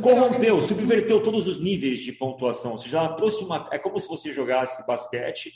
corrompeu, 0.01 0.60
subverteu 0.60 1.22
todos 1.22 1.46
os 1.46 1.62
níveis 1.62 2.00
de 2.00 2.12
pontuação. 2.13 2.72
Ou 2.72 2.77
seja, 2.79 2.98
ela 2.98 3.13
trouxe 3.15 3.43
uma. 3.43 3.70
É 3.72 3.77
como 3.77 4.00
se 4.00 4.08
você 4.08 4.32
jogasse 4.32 4.86
basquete 4.88 5.53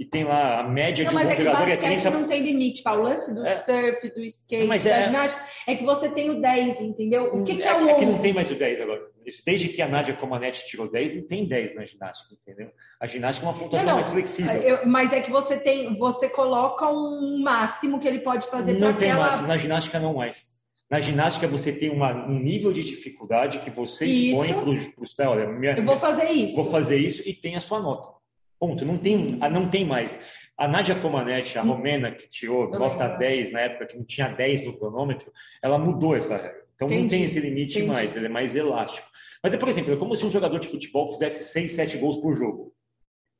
e 0.00 0.04
tem 0.06 0.24
lá 0.24 0.60
a 0.60 0.62
média 0.62 1.04
Não, 1.04 1.10
de 1.10 1.16
um 1.16 1.20
bom 1.20 1.26
é 1.30 1.36
jogador 1.36 1.68
é 1.68 1.76
basquete 1.76 2.00
30. 2.00 2.10
não 2.10 2.26
tem 2.26 2.42
limite, 2.42 2.82
Paulo. 2.82 3.02
O 3.02 3.04
lance 3.04 3.34
do 3.34 3.46
É. 3.46 3.54
surf, 3.56 4.08
do 4.14 4.20
skate, 4.24 4.66
Mas 4.66 4.82
da 4.84 4.90
é- 4.96 5.02
ginástica, 5.02 5.42
é 5.66 5.74
que 5.74 5.84
você 5.84 6.08
tem 6.08 6.30
o 6.30 6.40
10, 6.40 6.80
entendeu? 6.80 7.26
O 7.34 7.44
que, 7.44 7.56
que 7.56 7.68
é, 7.68 7.74
o 7.74 7.86
é 7.86 7.94
que 7.96 8.06
não 8.06 8.12
11? 8.14 8.22
tem 8.22 8.32
mais 8.32 8.50
o 8.50 8.54
10 8.54 8.80
agora. 8.80 9.02
Desde 9.44 9.68
que 9.68 9.82
a 9.82 9.86
Nádia 9.88 10.14
Comaneci 10.16 10.66
tirou 10.66 10.90
10, 10.90 11.14
não 11.14 11.26
tem 11.28 11.46
10 11.46 11.74
na 11.74 11.84
ginástica, 11.84 12.34
entendeu? 12.34 12.70
A 12.98 13.06
ginástica 13.06 13.46
é 13.46 13.50
uma 13.50 13.58
pontuação 13.58 13.78
Não, 13.86 13.92
não. 13.92 13.94
mais 14.00 14.08
flexível. 14.08 14.52
Eu- 14.62 14.86
mas 14.86 15.12
é 15.12 15.20
que 15.20 15.30
você 15.30 15.58
tem, 15.58 15.94
você 15.98 16.28
coloca 16.30 16.88
um 16.90 17.42
máximo 17.42 18.00
que 18.00 18.08
ele 18.08 18.20
pode 18.20 18.46
fazer 18.48 18.72
não 18.72 18.88
para 18.92 18.94
tem 19.00 19.10
aquela... 19.10 19.26
máximo, 19.26 19.46
na 19.48 19.58
ginástica 19.58 20.00
não 20.00 20.14
mais. 20.14 20.58
Na 20.90 20.98
ginástica 20.98 21.46
você 21.46 21.70
tem 21.72 21.90
uma- 21.90 22.26
um 22.26 22.38
nível 22.38 22.72
de 22.72 22.82
dificuldade 22.82 23.58
que 23.60 23.70
você 23.70 24.06
expõe 24.06 24.48
para 24.54 24.70
os 24.98 25.12
pés. 25.14 25.28
Olha, 25.28 25.46
minha- 25.46 25.76
Eu 25.76 25.84
vou 25.84 25.98
fazer 25.98 26.30
isso. 26.30 26.56
vou 26.56 26.70
fazer 26.70 26.96
isso 26.96 27.22
e 27.28 27.34
tem 27.34 27.54
a 27.54 27.60
sua 27.60 27.80
nota. 27.80 28.18
Ponto. 28.60 28.84
Não 28.84 28.98
tem, 28.98 29.38
ah, 29.40 29.48
não 29.50 29.68
tem 29.70 29.84
mais. 29.86 30.20
A 30.56 30.68
Nádia 30.68 30.94
Comaneci, 30.94 31.58
a 31.58 31.62
romena, 31.62 32.12
que 32.12 32.28
tirou 32.28 32.70
nota 32.70 33.04
lembro. 33.04 33.18
10 33.18 33.52
na 33.52 33.60
época, 33.60 33.86
que 33.86 33.96
não 33.96 34.04
tinha 34.04 34.28
10 34.28 34.66
no 34.66 34.78
cronômetro, 34.78 35.32
ela 35.62 35.78
mudou 35.78 36.14
essa 36.14 36.36
regra. 36.36 36.60
Então 36.74 36.86
não 36.86 36.94
Entendi. 36.94 37.08
tem 37.16 37.24
esse 37.24 37.40
limite 37.40 37.78
Entendi. 37.78 37.86
mais, 37.92 38.14
ele 38.14 38.26
é 38.26 38.28
mais 38.28 38.54
elástico. 38.54 39.08
Mas 39.42 39.54
é, 39.54 39.56
por 39.56 39.68
exemplo, 39.70 39.94
é 39.94 39.96
como 39.96 40.14
se 40.14 40.24
um 40.26 40.30
jogador 40.30 40.58
de 40.60 40.68
futebol 40.68 41.08
fizesse 41.08 41.50
6, 41.52 41.72
7 41.72 41.96
gols 41.96 42.18
por 42.18 42.36
jogo. 42.36 42.74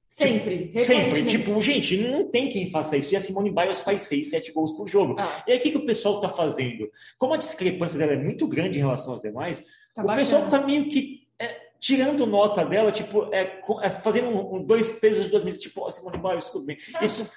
Sempre. 0.08 0.72
Sempre. 0.82 0.94
recorrentemente. 1.04 1.38
Tipo, 1.38 1.60
gente, 1.62 1.96
não 1.98 2.30
tem 2.30 2.48
quem 2.48 2.70
faça 2.70 2.96
isso. 2.96 3.12
E 3.12 3.16
a 3.16 3.20
Simone 3.20 3.50
Biles 3.50 3.80
faz 3.82 4.02
6, 4.02 4.30
7 4.30 4.52
gols 4.52 4.72
por 4.72 4.88
jogo. 4.88 5.16
Ah, 5.18 5.44
E 5.46 5.52
aí, 5.52 5.58
o 5.58 5.60
que, 5.60 5.70
que 5.70 5.76
o 5.78 5.86
pessoal 5.86 6.16
está 6.16 6.28
fazendo? 6.28 6.90
Como 7.18 7.34
a 7.34 7.36
discrepância 7.36 7.98
dela 7.98 8.12
é 8.12 8.16
muito 8.16 8.46
grande 8.48 8.78
em 8.78 8.82
relação 8.82 9.14
às 9.14 9.20
demais, 9.20 9.60
tá 9.94 10.02
o 10.02 10.06
baixando. 10.06 10.24
pessoal 10.24 10.44
está 10.46 10.66
meio 10.66 10.88
que 10.88 11.26
é, 11.38 11.69
tirando 11.80 12.26
nota 12.26 12.64
dela, 12.64 12.92
tipo, 12.92 13.32
é, 13.34 13.60
é, 13.82 13.90
fazendo 13.90 14.28
um, 14.28 14.56
um 14.56 14.62
dois 14.62 14.92
pesos, 14.92 15.28
duas 15.30 15.42
medidas, 15.42 15.62
tipo, 15.64 15.90
Simone 15.90 16.18
Biles, 16.18 16.50
tudo 16.50 16.66
bem. 16.66 16.76
Isso, 17.00 17.28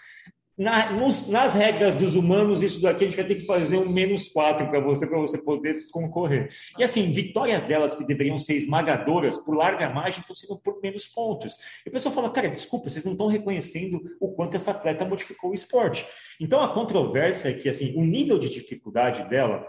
na- 0.56 0.92
nos- 0.92 1.28
nas 1.28 1.56
regras 1.56 1.96
dos 1.96 2.14
humanos, 2.16 2.62
isso 2.62 2.80
daqui 2.80 3.06
a 3.06 3.08
gente 3.08 3.16
vai 3.16 3.26
ter 3.26 3.36
que 3.36 3.46
fazer 3.48 3.78
um 3.78 3.90
menos 3.90 4.28
quatro 4.28 4.68
para 4.70 4.80
você, 4.80 5.08
para 5.08 5.18
você 5.18 5.38
poder 5.40 5.88
concorrer. 5.92 6.50
E 6.78 6.84
assim, 6.84 7.12
vitórias 7.12 7.64
delas 7.64 7.96
que 7.96 8.06
deveriam 8.06 8.38
ser 8.38 8.54
esmagadoras 8.56 9.36
por 9.40 9.56
larga 9.56 9.90
margem 9.90 10.20
estão 10.22 10.36
sendo 10.36 10.60
por 10.60 10.80
menos 10.80 11.08
pontos. 11.08 11.58
E 11.84 11.90
o 11.90 11.92
pessoal 11.92 12.14
fala, 12.14 12.30
cara, 12.30 12.50
desculpa, 12.50 12.88
vocês 12.88 13.04
não 13.04 13.14
estão 13.14 13.28
reconhecendo 13.28 14.00
o 14.20 14.32
quanto 14.34 14.56
essa 14.56 14.70
atleta 14.72 15.04
modificou 15.06 15.50
o 15.50 15.56
esporte. 15.56 16.06
Então 16.40 16.62
a 16.62 16.72
controvérsia 16.72 17.50
é 17.50 17.54
que 17.54 17.68
assim, 17.68 17.92
o 17.98 18.04
nível 18.06 18.38
de 18.38 18.50
dificuldade 18.50 19.28
dela 19.30 19.66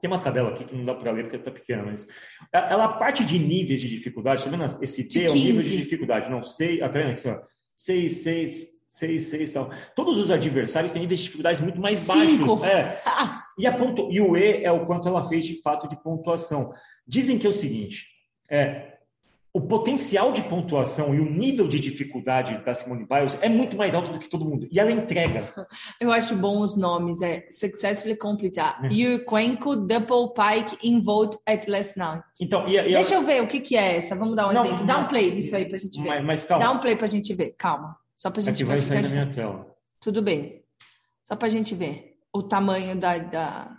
tem 0.00 0.08
uma 0.08 0.20
tabela 0.20 0.50
aqui 0.50 0.64
que 0.64 0.74
não 0.76 0.84
dá 0.84 0.94
para 0.94 1.10
ler 1.10 1.24
porque 1.24 1.36
está 1.36 1.50
pequena, 1.50 1.82
mas 1.82 2.06
ela 2.52 2.88
parte 2.88 3.24
de 3.24 3.38
níveis 3.38 3.80
de 3.80 3.88
dificuldade, 3.88 4.44
tá 4.44 4.50
vendo? 4.50 4.64
Esse 4.82 5.04
T 5.08 5.24
é 5.24 5.30
o 5.30 5.34
nível 5.34 5.62
15. 5.62 5.68
de 5.68 5.76
dificuldade. 5.82 6.30
Não, 6.30 6.42
sei, 6.42 6.80
ah, 6.82 6.88
tá 6.88 6.98
vendo 6.98 7.10
aqui, 7.10 7.28
ó, 7.28 7.40
6, 7.74 8.12
6, 8.12 8.68
6, 8.86 9.22
6 9.24 9.52
tal. 9.52 9.70
Todos 9.96 10.18
os 10.18 10.30
adversários 10.30 10.92
têm 10.92 11.02
níveis 11.02 11.18
de 11.20 11.24
dificuldade 11.26 11.62
muito 11.62 11.80
mais 11.80 11.98
Cinco. 11.98 12.56
baixos. 12.56 12.62
É. 12.64 13.02
Ah, 13.06 13.42
E, 13.58 13.66
a 13.66 13.76
pontu... 13.76 14.08
e 14.10 14.20
o 14.20 14.36
E 14.36 14.62
é 14.64 14.70
o 14.70 14.86
quanto 14.86 15.08
ela 15.08 15.22
fez 15.28 15.44
de 15.44 15.60
fato 15.62 15.88
de 15.88 16.00
pontuação. 16.00 16.72
Dizem 17.06 17.38
que 17.38 17.46
é 17.46 17.50
o 17.50 17.52
seguinte: 17.52 18.06
é, 18.48 18.97
o 19.52 19.60
potencial 19.62 20.30
de 20.32 20.42
pontuação 20.42 21.14
e 21.14 21.20
o 21.20 21.24
nível 21.24 21.66
de 21.66 21.80
dificuldade 21.80 22.62
da 22.64 22.74
Simone 22.74 23.06
Biles 23.06 23.36
é 23.42 23.48
muito 23.48 23.76
mais 23.76 23.94
alto 23.94 24.12
do 24.12 24.18
que 24.18 24.28
todo 24.28 24.44
mundo. 24.44 24.68
E 24.70 24.78
ela 24.78 24.92
entrega. 24.92 25.52
eu 26.00 26.12
acho 26.12 26.36
bom 26.36 26.60
os 26.60 26.76
nomes. 26.76 27.20
É 27.22 27.48
Successfully 27.50 28.16
Complete. 28.16 28.60
É. 28.60 28.88
Yurkwenko 28.92 29.74
Double 29.74 30.32
Pike 30.34 30.78
in 30.86 31.00
Vote 31.00 31.38
at 31.46 31.66
Last 31.66 31.98
Night. 31.98 32.22
Então, 32.40 32.68
e, 32.68 32.76
e 32.76 32.82
Deixa 32.92 33.14
ela... 33.14 33.22
eu 33.22 33.26
ver 33.26 33.42
o 33.42 33.48
que 33.48 33.60
que 33.60 33.74
é 33.76 33.96
essa. 33.96 34.14
Vamos 34.14 34.36
dar 34.36 34.48
um 34.48 34.52
Não, 34.52 34.64
exemplo. 34.64 34.86
Dá 34.86 34.94
não. 34.98 35.04
um 35.04 35.08
play 35.08 35.34
nisso 35.34 35.56
aí 35.56 35.66
pra 35.68 35.78
gente 35.78 36.00
ver. 36.00 36.08
mas, 36.08 36.24
mas 36.24 36.44
calma, 36.44 36.64
Dá 36.66 36.70
um 36.72 36.78
play 36.80 36.96
pra 36.96 37.06
gente 37.06 37.34
ver. 37.34 37.54
Calma. 37.58 37.96
Só 38.14 38.30
pra 38.30 38.42
gente 38.42 38.54
aqui 38.54 38.64
ver. 38.64 38.68
vai 38.68 38.76
o 38.78 38.80
que 38.80 38.86
sair 38.86 38.96
que 38.98 39.02
na 39.02 39.08
a 39.08 39.12
minha 39.12 39.24
gente- 39.24 39.34
tela. 39.34 39.76
Tudo 40.00 40.22
bem. 40.22 40.62
Só 41.24 41.34
pra 41.34 41.48
gente 41.48 41.74
ver 41.74 42.16
o 42.32 42.42
tamanho 42.42 42.98
da, 43.00 43.18
da- 43.18 43.76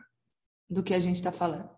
do 0.70 0.82
que 0.84 0.94
a 0.94 1.00
gente 1.00 1.22
tá 1.22 1.32
falando. 1.32 1.70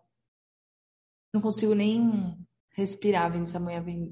Não 1.33 1.41
consigo 1.41 1.73
nem 1.75 2.35
respirar 2.73 3.31
vendo 3.31 3.43
essa 3.43 3.59
mulher 3.59 3.81
vem. 3.81 4.11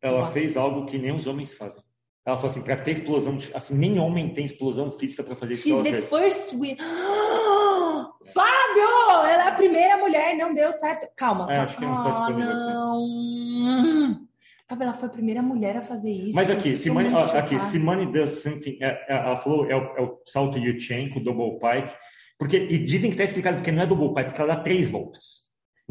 Ela 0.00 0.28
fez 0.28 0.56
algo 0.56 0.86
que 0.86 0.98
nem 0.98 1.14
os 1.14 1.26
homens 1.26 1.52
fazem. 1.52 1.82
Ela 2.24 2.36
falou 2.36 2.50
assim, 2.50 2.62
para 2.62 2.76
ter 2.76 2.92
explosão, 2.92 3.36
assim, 3.52 3.74
nem 3.74 3.98
homem 3.98 4.32
tem 4.32 4.44
explosão 4.44 4.92
física 4.92 5.24
para 5.24 5.34
fazer 5.34 5.54
isso 5.54 5.68
She's 5.68 5.82
the 5.82 6.02
first 6.02 6.52
win. 6.54 6.76
Fábio! 8.32 8.88
Ela 9.10 9.44
é 9.44 9.48
a 9.48 9.52
primeira 9.52 9.96
mulher, 9.96 10.36
não 10.36 10.54
deu 10.54 10.72
certo. 10.72 11.08
Calma. 11.16 11.44
É, 11.44 11.56
calma. 11.56 11.64
acho 11.64 11.76
que 11.76 11.84
não 11.84 12.04
tá 12.04 12.10
disponível 12.10 12.52
aqui. 12.52 12.72
não. 12.72 14.28
Fábio, 14.68 14.84
ela 14.84 14.94
foi 14.94 15.08
a 15.08 15.12
primeira 15.12 15.42
mulher 15.42 15.76
a 15.76 15.82
fazer 15.82 16.12
isso. 16.12 16.36
Mas 16.36 16.48
aqui, 16.48 16.76
Simone, 16.76 17.12
ó, 17.12 17.18
aqui. 17.36 17.58
Simone 17.60 18.06
does 18.12 18.30
something. 18.42 18.78
é, 18.80 18.86
é, 18.86 19.16
ela 19.16 19.36
falou 19.36 19.68
é 19.68 19.76
o, 19.76 19.96
é 19.96 20.02
o 20.02 20.22
salto 20.24 20.58
Yurchenko, 20.58 21.20
double 21.20 21.58
pike, 21.58 21.92
porque 22.38 22.56
e 22.56 22.78
dizem 22.78 23.10
que 23.10 23.14
está 23.14 23.24
explicado 23.24 23.56
porque 23.56 23.72
não 23.72 23.82
é 23.82 23.86
double 23.86 24.14
pike, 24.14 24.30
porque 24.30 24.40
ela 24.40 24.54
dá 24.54 24.62
três 24.62 24.88
voltas. 24.88 25.41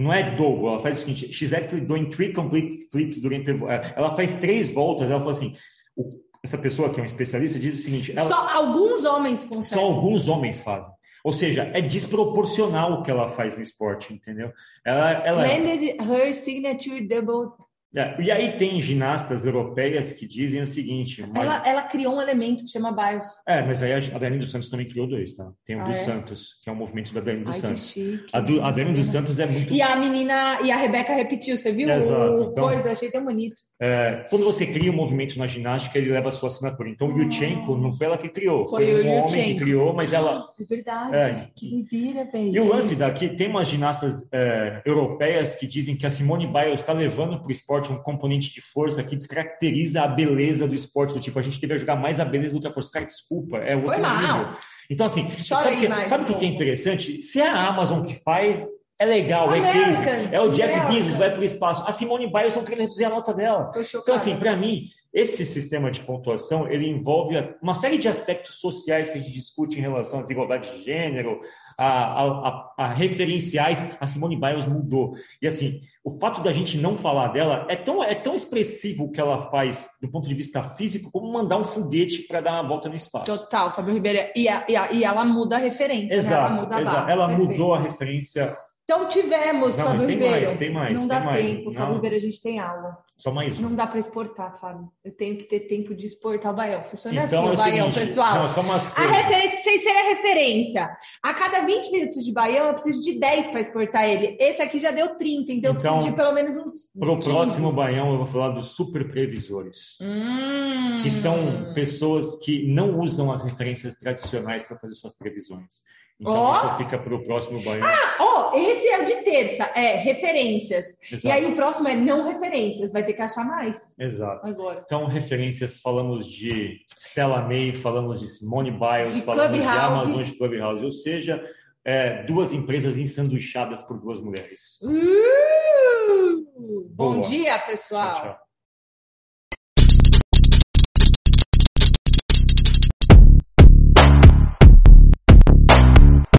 Não 0.01 0.11
é 0.13 0.35
double, 0.35 0.67
ela 0.67 0.79
faz 0.79 0.97
o 0.97 0.99
seguinte: 1.01 1.31
she's 1.31 1.53
actually 1.53 1.85
doing 1.85 2.09
three 2.09 2.33
complete 2.33 2.87
flips 2.91 3.21
durante. 3.21 3.49
é, 3.51 3.93
Ela 3.95 4.15
faz 4.15 4.33
três 4.35 4.71
voltas. 4.71 5.09
Ela 5.09 5.19
falou 5.19 5.31
assim: 5.31 5.53
o- 5.95 6.19
essa 6.43 6.57
pessoa 6.57 6.89
que 6.91 6.99
é 6.99 7.03
um 7.03 7.05
especialista 7.05 7.59
diz 7.59 7.79
o 7.79 7.83
seguinte: 7.83 8.11
ela, 8.15 8.27
Só 8.27 8.47
alguns 8.49 9.05
homens 9.05 9.41
só 9.41 9.47
conseguem. 9.49 9.85
alguns 9.85 10.27
homens 10.27 10.61
fazem. 10.61 10.91
Ou 11.23 11.31
seja, 11.31 11.69
é 11.73 11.81
desproporcional 11.81 12.93
o 12.93 13.03
que 13.03 13.11
ela 13.11 13.29
faz 13.29 13.55
no 13.55 13.61
esporte, 13.61 14.11
entendeu? 14.13 14.51
Ela, 14.83 15.11
ela, 15.23 15.41
Landed 15.43 15.97
her 16.01 16.33
signature 16.33 16.99
double. 17.07 17.51
É, 17.95 18.21
e 18.21 18.31
aí 18.31 18.57
tem 18.57 18.81
ginastas 18.81 19.45
europeias 19.45 20.13
que 20.13 20.27
dizem 20.27 20.61
o 20.61 20.67
seguinte: 20.67 21.21
mas- 21.21 21.43
Ela, 21.43 21.63
ela 21.65 21.83
criou 21.83 22.15
um 22.15 22.21
elemento 22.21 22.63
que 22.63 22.69
chama 22.69 22.91
BIOS. 22.91 23.27
É, 23.47 23.61
mas 23.65 23.83
aí 23.83 23.93
a 23.93 24.17
Dani 24.17 24.37
dos 24.39 24.51
Santos 24.51 24.69
também 24.69 24.87
criou 24.87 25.07
dois, 25.07 25.33
tá? 25.35 25.51
Tem 25.65 25.75
o 25.75 25.81
Ah, 25.81 25.83
dos 25.85 25.97
é? 25.97 26.05
Dani, 26.05 26.23
que 26.63 26.69
é 26.69 26.71
o 26.73 26.75
movimento 26.75 27.13
da 27.13 27.21
Dani 27.21 27.43
dos 27.43 27.55
Ai, 27.55 27.59
Santos. 27.61 27.89
chique. 27.89 28.25
A, 28.33 28.39
do, 28.39 28.61
a 28.61 28.71
Dani 28.71 28.93
dos. 28.93 29.07
Santos 29.07 29.39
é 29.39 29.45
muito. 29.45 29.73
E 29.73 29.81
a 29.81 29.95
menina, 29.95 30.61
e 30.61 30.71
a 30.71 30.77
Rebeca 30.77 31.13
repetiu, 31.13 31.57
você 31.57 31.71
viu? 31.71 31.89
Exato, 31.89 32.43
então- 32.51 32.67
coisa, 32.67 32.91
achei 32.91 33.11
tão 33.11 33.23
bonito. 33.25 33.55
É, 33.83 34.27
quando 34.29 34.45
você 34.45 34.67
cria 34.67 34.91
um 34.91 34.95
movimento 34.95 35.39
na 35.39 35.47
ginástica, 35.47 35.97
ele 35.97 36.11
leva 36.11 36.29
a 36.29 36.31
sua 36.31 36.49
assinatura. 36.49 36.87
Então, 36.87 37.07
o 37.07 37.19
Yutchenko 37.19 37.75
não 37.75 37.91
foi 37.91 38.05
ela 38.05 38.17
que 38.17 38.29
criou, 38.29 38.67
Foi 38.67 38.85
foi, 38.85 39.01
o 39.01 39.07
um 39.07 39.23
homem 39.23 39.55
que 39.55 39.59
criou, 39.59 39.91
mas 39.91 40.13
ela. 40.13 40.45
É 40.59 40.63
verdade. 40.63 41.15
É, 41.15 41.47
que 41.55 41.67
doideira, 41.67 42.29
velho. 42.31 42.55
E 42.55 42.59
o 42.59 42.67
lance 42.67 42.95
daqui, 42.95 43.29
tem 43.29 43.47
umas 43.47 43.67
ginastas 43.67 44.29
é, 44.31 44.83
europeias 44.85 45.55
que 45.55 45.65
dizem 45.65 45.95
que 45.95 46.05
a 46.05 46.11
Simone 46.11 46.45
Biles 46.45 46.81
está 46.81 46.93
levando 46.93 47.39
para 47.39 47.47
o 47.47 47.51
esporte 47.51 47.91
um 47.91 47.97
componente 47.97 48.53
de 48.53 48.61
força 48.61 49.01
que 49.01 49.15
descaracteriza 49.15 50.03
a 50.03 50.07
beleza 50.07 50.67
do 50.67 50.75
esporte, 50.75 51.15
do 51.15 51.19
tipo, 51.19 51.39
a 51.39 51.41
gente 51.41 51.59
deveria 51.59 51.79
jogar 51.79 51.95
mais 51.95 52.19
a 52.19 52.25
beleza 52.25 52.53
do 52.53 52.61
que 52.61 52.67
a 52.67 52.71
força. 52.71 52.91
Cara, 52.91 53.05
desculpa, 53.05 53.57
é 53.57 53.75
outro 53.75 53.97
nível. 53.97 54.53
Então, 54.91 55.07
assim, 55.07 55.23
Chora 55.23 55.61
sabe 55.61 55.75
aí 55.75 55.81
que, 55.81 55.87
mais 55.87 56.07
sabe 56.07 56.23
o 56.23 56.27
um 56.27 56.27
que, 56.27 56.39
que 56.39 56.45
é 56.45 56.47
interessante? 56.49 57.21
Se 57.23 57.41
é 57.41 57.47
a 57.47 57.67
Amazon 57.67 58.05
que 58.05 58.13
faz, 58.13 58.63
é 59.01 59.05
legal, 59.05 59.53
é 59.53 59.61
case. 59.61 60.03
É 60.31 60.39
o 60.39 60.49
Jeff 60.49 60.73
Americans. 60.73 60.95
Bezos, 61.05 61.15
vai 61.19 61.31
para 61.31 61.39
o 61.41 61.43
espaço. 61.43 61.83
A 61.87 61.91
Simone 61.91 62.27
Biles 62.27 62.47
estão 62.47 62.63
querendo 62.63 62.81
reduzir 62.81 63.05
a 63.05 63.09
nota 63.09 63.33
dela. 63.33 63.71
Então, 63.95 64.15
assim, 64.15 64.35
para 64.37 64.55
mim, 64.55 64.85
esse 65.13 65.45
sistema 65.45 65.89
de 65.91 65.99
pontuação, 66.01 66.67
ele 66.69 66.87
envolve 66.87 67.35
uma 67.61 67.73
série 67.75 67.97
de 67.97 68.07
aspectos 68.07 68.55
sociais 68.59 69.09
que 69.09 69.17
a 69.17 69.21
gente 69.21 69.33
discute 69.33 69.77
em 69.77 69.81
relação 69.81 70.19
à 70.19 70.21
desigualdade 70.21 70.69
de 70.71 70.83
gênero, 70.83 71.41
a, 71.77 71.87
a- 71.87 72.47
a- 72.47 72.73
a 72.77 72.93
referenciais. 72.93 73.83
A 73.99 74.07
Simone 74.07 74.39
Biles 74.39 74.65
mudou. 74.65 75.15
E, 75.41 75.47
assim, 75.47 75.81
o 76.03 76.11
fato 76.19 76.41
da 76.41 76.53
gente 76.53 76.77
não 76.77 76.95
falar 76.95 77.29
dela 77.29 77.65
é 77.69 77.75
tão, 77.75 78.03
é 78.03 78.13
tão 78.15 78.33
expressivo 78.35 79.05
o 79.05 79.11
que 79.11 79.19
ela 79.19 79.49
faz 79.49 79.89
do 80.01 80.09
ponto 80.09 80.27
de 80.27 80.33
vista 80.33 80.61
físico, 80.63 81.11
como 81.11 81.31
mandar 81.31 81.57
um 81.57 81.63
foguete 81.63 82.19
para 82.27 82.39
dar 82.41 82.53
uma 82.61 82.67
volta 82.69 82.87
no 82.87 82.95
espaço. 82.95 83.25
Total, 83.25 83.73
Fábio 83.73 83.93
Ribeiro. 83.93 84.29
E, 84.35 84.47
a- 84.47 84.65
e, 84.69 84.73
e 84.99 85.03
ela 85.03 85.25
muda 85.25 85.55
a 85.57 85.59
referência. 85.59 86.07
né? 86.07 86.13
Ela 86.13 86.19
Exato, 86.21 86.61
muda 86.63 86.81
exato. 86.81 87.09
Ela 87.09 87.27
Perfeito. 87.27 87.51
mudou 87.51 87.73
a 87.73 87.79
referência. 87.81 88.55
Então 88.91 89.07
tivemos, 89.07 89.77
Não, 89.77 89.85
Fábio 89.85 89.99
tem 90.05 90.09
Ribeiro. 90.15 90.31
mais, 90.41 90.57
tem 90.57 90.73
mais, 90.73 90.91
Não 90.93 90.99
tem 90.99 91.07
dá 91.07 91.19
mais. 91.23 91.45
tempo, 91.45 91.71
Fábio 91.71 91.87
Não. 91.87 91.93
Ribeiro, 91.95 92.15
a 92.17 92.19
gente 92.19 92.41
tem 92.41 92.59
aula. 92.59 92.97
Só 93.15 93.31
mais 93.31 93.57
um. 93.57 93.63
Não 93.69 93.75
dá 93.75 93.87
para 93.87 93.99
exportar, 93.99 94.59
Fábio. 94.59 94.91
Eu 95.05 95.15
tenho 95.15 95.37
que 95.37 95.45
ter 95.45 95.61
tempo 95.61 95.95
de 95.95 96.07
exportar 96.07 96.51
o 96.51 96.55
Baião. 96.55 96.81
Funciona 96.83 97.23
Então 97.23 97.39
assim, 97.43 97.47
é 97.47 97.51
o 97.51 97.53
o 97.53 97.57
Baião, 97.57 97.91
seguinte, 97.91 98.07
pessoal. 98.09 98.35
não, 98.35 98.49
só 98.49 98.59
umas 98.61 98.97
A 98.97 99.01
referência, 99.05 99.59
sem 99.61 99.79
ser 99.81 99.91
a 99.91 100.09
referência. 100.09 100.97
A 101.23 101.33
cada 101.33 101.61
20 101.65 101.89
minutos 101.91 102.25
de 102.25 102.33
Baião, 102.33 102.67
eu 102.67 102.73
preciso 102.73 103.01
de 103.01 103.17
10 103.17 103.47
para 103.47 103.59
exportar 103.61 104.09
ele. 104.09 104.35
Esse 104.37 104.61
aqui 104.61 104.77
já 104.79 104.91
deu 104.91 105.15
30, 105.15 105.53
então, 105.53 105.71
eu 105.71 105.77
Então, 105.79 105.93
preciso 105.93 106.09
de 106.09 106.15
pelo 106.15 106.33
menos 106.33 106.57
uns. 106.57 106.91
Pro 106.99 107.15
15. 107.15 107.29
próximo 107.29 107.71
Baião, 107.71 108.11
eu 108.11 108.17
vou 108.17 108.27
falar 108.27 108.49
dos 108.49 108.71
super 108.75 109.07
previsores. 109.09 109.97
Hum. 110.01 110.99
que 111.01 111.09
são 111.09 111.73
pessoas 111.73 112.35
que 112.43 112.67
não 112.67 112.99
usam 112.99 113.31
as 113.31 113.43
referências 113.43 113.95
tradicionais 113.95 114.61
para 114.63 114.77
fazer 114.77 114.93
suas 114.95 115.13
previsões. 115.13 115.81
Então, 116.21 116.33
Ó. 116.33 116.51
isso 116.53 116.77
fica 116.77 116.99
para 116.99 117.15
o 117.15 117.23
próximo 117.23 117.63
Baião. 117.63 117.83
Ah, 117.83 118.15
ó, 118.19 118.51
esse 118.55 118.87
é 118.87 119.01
o 119.01 119.05
de 119.05 119.15
terça, 119.23 119.63
é 119.73 119.95
referências. 119.95 120.85
Exato. 121.11 121.27
E 121.27 121.31
aí 121.31 121.51
o 121.51 121.55
próximo 121.55 121.87
é 121.87 121.95
não 121.95 122.23
referências, 122.23 122.93
vai 122.93 123.03
ter 123.03 123.13
que 123.13 123.21
achar 123.23 123.43
mais 123.43 123.91
Exato. 123.97 124.47
agora. 124.47 124.83
Então, 124.85 125.07
referências, 125.07 125.77
falamos 125.77 126.27
de 126.27 126.77
Stella 126.99 127.41
May, 127.41 127.73
falamos 127.73 128.19
de 128.19 128.27
Simone 128.27 128.69
Biles, 128.69 129.15
De 129.15 129.21
falamos 129.23 129.57
de 129.57 129.63
Clubhouse. 129.63 129.83
Amazon, 129.83 130.23
de 130.23 130.31
Clubhouse. 130.33 130.85
Ou 130.85 130.91
seja, 130.91 131.43
é, 131.83 132.21
duas 132.23 132.53
empresas 132.53 132.99
ensanduichadas 132.99 133.81
por 133.81 133.99
duas 133.99 134.19
mulheres. 134.21 134.79
Uh! 134.83 136.85
Bom 136.91 137.21
dia, 137.21 137.57
pessoal. 137.57 138.13
Tchau, 138.13 138.21
tchau. 138.23 138.37